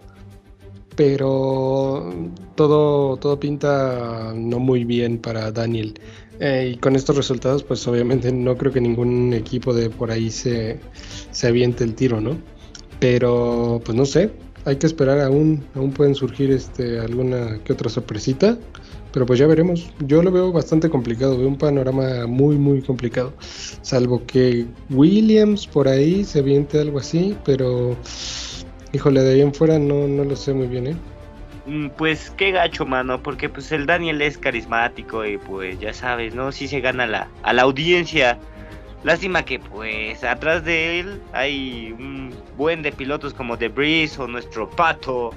pero 0.96 2.14
todo, 2.56 3.18
todo 3.18 3.40
pinta 3.40 4.34
no 4.36 4.60
muy 4.60 4.84
bien 4.84 5.18
para 5.18 5.52
Daniel. 5.52 6.00
Eh, 6.40 6.74
y 6.74 6.78
con 6.78 6.96
estos 6.96 7.16
resultados, 7.16 7.64
pues 7.64 7.88
obviamente 7.88 8.32
no 8.32 8.58
creo 8.58 8.72
que 8.72 8.82
ningún 8.82 9.34
equipo 9.34 9.74
de 9.74 9.90
por 9.90 10.12
ahí 10.12 10.32
se, 10.32 10.80
se 11.32 11.48
aviente 11.48 11.84
el 11.84 11.96
tiro, 11.96 12.20
¿no? 12.20 12.38
Pero, 13.00 13.82
pues 13.84 13.98
no 13.98 14.06
sé, 14.06 14.32
hay 14.66 14.76
que 14.78 14.88
esperar 14.88 15.20
aún, 15.22 15.64
aún 15.76 15.92
pueden 15.92 16.16
surgir 16.16 16.52
este, 16.52 17.00
alguna 17.00 17.60
que 17.64 17.74
otra 17.74 17.90
sorpresita, 17.90 18.58
pero 19.13 19.26
pues 19.26 19.39
ya 19.39 19.47
veremos. 19.47 19.91
Yo 20.06 20.21
lo 20.24 20.32
veo 20.32 20.52
bastante 20.52 20.89
complicado, 20.89 21.38
veo 21.38 21.47
un 21.47 21.58
panorama 21.58 22.28
muy, 22.28 22.58
muy 22.58 22.82
complicado, 22.82 23.34
salvo 23.82 24.26
que 24.26 24.65
Williams 24.89 25.67
por 25.67 25.88
ahí 25.88 26.24
se 26.24 26.39
aviente 26.39 26.80
algo 26.80 27.00
así, 27.00 27.38
pero 27.45 27.95
Híjole, 28.93 29.21
de 29.21 29.34
ahí 29.34 29.41
en 29.41 29.54
fuera 29.54 29.80
no, 29.80 30.08
no 30.08 30.24
lo 30.26 30.36
sé 30.36 30.54
muy 30.54 30.67
bien, 30.67 30.88
¿eh? 30.88 30.95
Mm, 31.65 31.89
pues 31.89 32.32
qué 32.32 32.52
gacho, 32.52 32.86
mano, 32.86 33.21
porque 33.24 33.47
pues 33.47 33.71
el 33.71 33.86
Daniel 33.86 34.21
es 34.21 34.38
carismático 34.38 35.26
y 35.26 35.38
pues 35.38 35.80
ya 35.80 35.93
sabes, 35.93 36.36
¿no? 36.36 36.52
Sí 36.52 36.67
se 36.67 36.82
gana 36.82 37.08
la, 37.08 37.30
a 37.43 37.54
la 37.54 37.62
audiencia. 37.62 38.38
Lástima 39.04 39.43
que 39.43 39.60
pues 39.60 40.24
atrás 40.24 40.65
de 40.65 41.00
él 41.00 41.21
hay 41.32 41.93
un 41.97 42.34
buen 42.58 42.82
de 42.82 42.91
pilotos 42.91 43.34
como 43.34 43.58
The 43.58 43.69
Breeze 43.69 44.21
o 44.21 44.28
nuestro 44.28 44.69
Pato, 44.69 45.34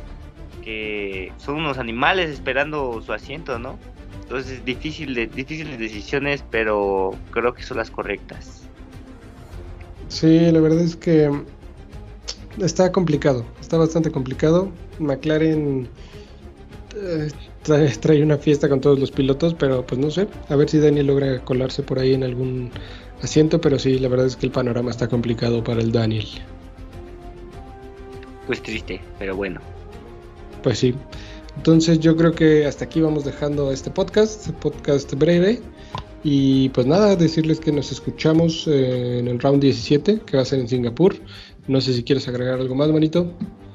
que 0.64 1.33
son 1.37 1.57
unos 1.57 1.79
animales 1.79 2.31
esperando 2.31 3.00
su 3.03 3.12
asiento, 3.12 3.59
¿no? 3.59 3.79
Entonces 4.22 4.64
difícil 4.64 5.14
de, 5.14 5.27
difíciles 5.27 5.79
decisiones, 5.79 6.42
pero 6.50 7.14
creo 7.31 7.53
que 7.53 7.62
son 7.62 7.77
las 7.77 7.90
correctas. 7.90 8.62
Sí, 10.09 10.50
la 10.50 10.61
verdad 10.61 10.81
es 10.81 10.96
que 10.96 11.31
está 12.61 12.90
complicado, 12.90 13.44
está 13.61 13.77
bastante 13.77 14.11
complicado. 14.11 14.70
McLaren 14.98 15.88
eh, 16.96 17.29
trae, 17.62 18.22
una 18.22 18.38
fiesta 18.38 18.68
con 18.68 18.81
todos 18.81 18.98
los 18.98 19.11
pilotos, 19.11 19.55
pero 19.55 19.87
pues 19.87 20.00
no 20.00 20.11
sé, 20.11 20.29
a 20.48 20.57
ver 20.57 20.70
si 20.70 20.79
Daniel 20.79 21.09
logra 21.09 21.40
colarse 21.40 21.83
por 21.83 21.98
ahí 21.98 22.14
en 22.14 22.22
algún 22.22 22.70
asiento, 23.22 23.61
pero 23.61 23.79
sí, 23.79 23.98
la 23.98 24.09
verdad 24.09 24.27
es 24.27 24.37
que 24.37 24.46
el 24.46 24.53
panorama 24.53 24.90
está 24.90 25.09
complicado 25.09 25.62
para 25.62 25.81
el 25.81 25.92
Daniel. 25.92 26.27
Pues 28.46 28.62
triste, 28.62 29.00
pero 29.18 29.37
bueno. 29.37 29.73
Pues 30.64 30.79
sí. 30.79 30.94
Entonces 31.57 32.00
yo 32.00 32.16
creo 32.16 32.33
que 32.33 32.66
hasta 32.66 32.87
aquí 32.87 33.00
vamos 33.03 33.24
dejando 33.24 33.70
este 33.70 33.90
podcast, 33.90 34.50
podcast 34.55 35.12
breve. 35.14 35.61
Y 36.24 36.70
pues 36.70 36.87
nada, 36.87 37.14
decirles 37.16 37.61
que 37.61 37.70
nos 37.70 37.92
escuchamos 37.92 38.66
eh, 38.66 39.18
en 39.18 39.29
el 39.29 39.38
round 39.38 39.61
17, 39.61 40.22
que 40.24 40.37
va 40.38 40.42
a 40.42 40.46
ser 40.46 40.59
en 40.61 40.68
Singapur. 40.68 41.14
No 41.68 41.83
sé 41.83 41.92
si 41.92 42.03
quieres 42.03 42.27
agregar 42.29 42.59
algo 42.59 42.74
más, 42.74 42.88
manito. 42.88 43.31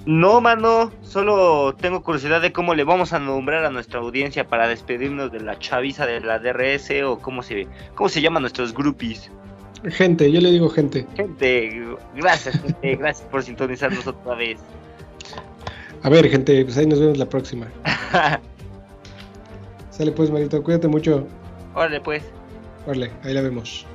No, 0.07 0.41
mano, 0.41 0.91
solo 1.03 1.75
tengo 1.79 2.01
curiosidad 2.01 2.41
de 2.41 2.51
cómo 2.51 2.73
le 2.73 2.83
vamos 2.83 3.13
a 3.13 3.19
nombrar 3.19 3.63
a 3.65 3.69
nuestra 3.69 3.99
audiencia 3.99 4.47
para 4.47 4.67
despedirnos 4.67 5.31
de 5.31 5.41
la 5.41 5.59
chaviza 5.59 6.07
de 6.07 6.21
la 6.21 6.39
DRS 6.39 6.89
o 7.05 7.19
cómo 7.19 7.43
se, 7.43 7.67
cómo 7.93 8.09
se 8.09 8.21
llaman 8.21 8.41
nuestros 8.41 8.73
groupies. 8.73 9.29
Gente, 9.83 10.31
yo 10.31 10.41
le 10.41 10.51
digo 10.51 10.69
gente. 10.69 11.05
Gente, 11.15 11.83
gracias, 12.15 12.59
gente, 12.59 12.95
gracias 12.99 13.27
por 13.29 13.43
sintonizarnos 13.43 14.07
otra 14.07 14.33
vez. 14.33 14.59
A 16.03 16.09
ver, 16.09 16.29
gente, 16.29 16.63
pues 16.63 16.77
ahí 16.77 16.85
nos 16.85 16.99
vemos 16.99 17.17
la 17.17 17.27
próxima. 17.27 17.67
Sale 19.89 20.11
pues, 20.11 20.31
manito, 20.31 20.63
cuídate 20.63 20.87
mucho. 20.87 21.27
Órale, 21.75 21.99
pues. 21.99 22.23
Órale, 22.87 23.11
ahí 23.23 23.33
la 23.33 23.41
vemos. 23.41 23.85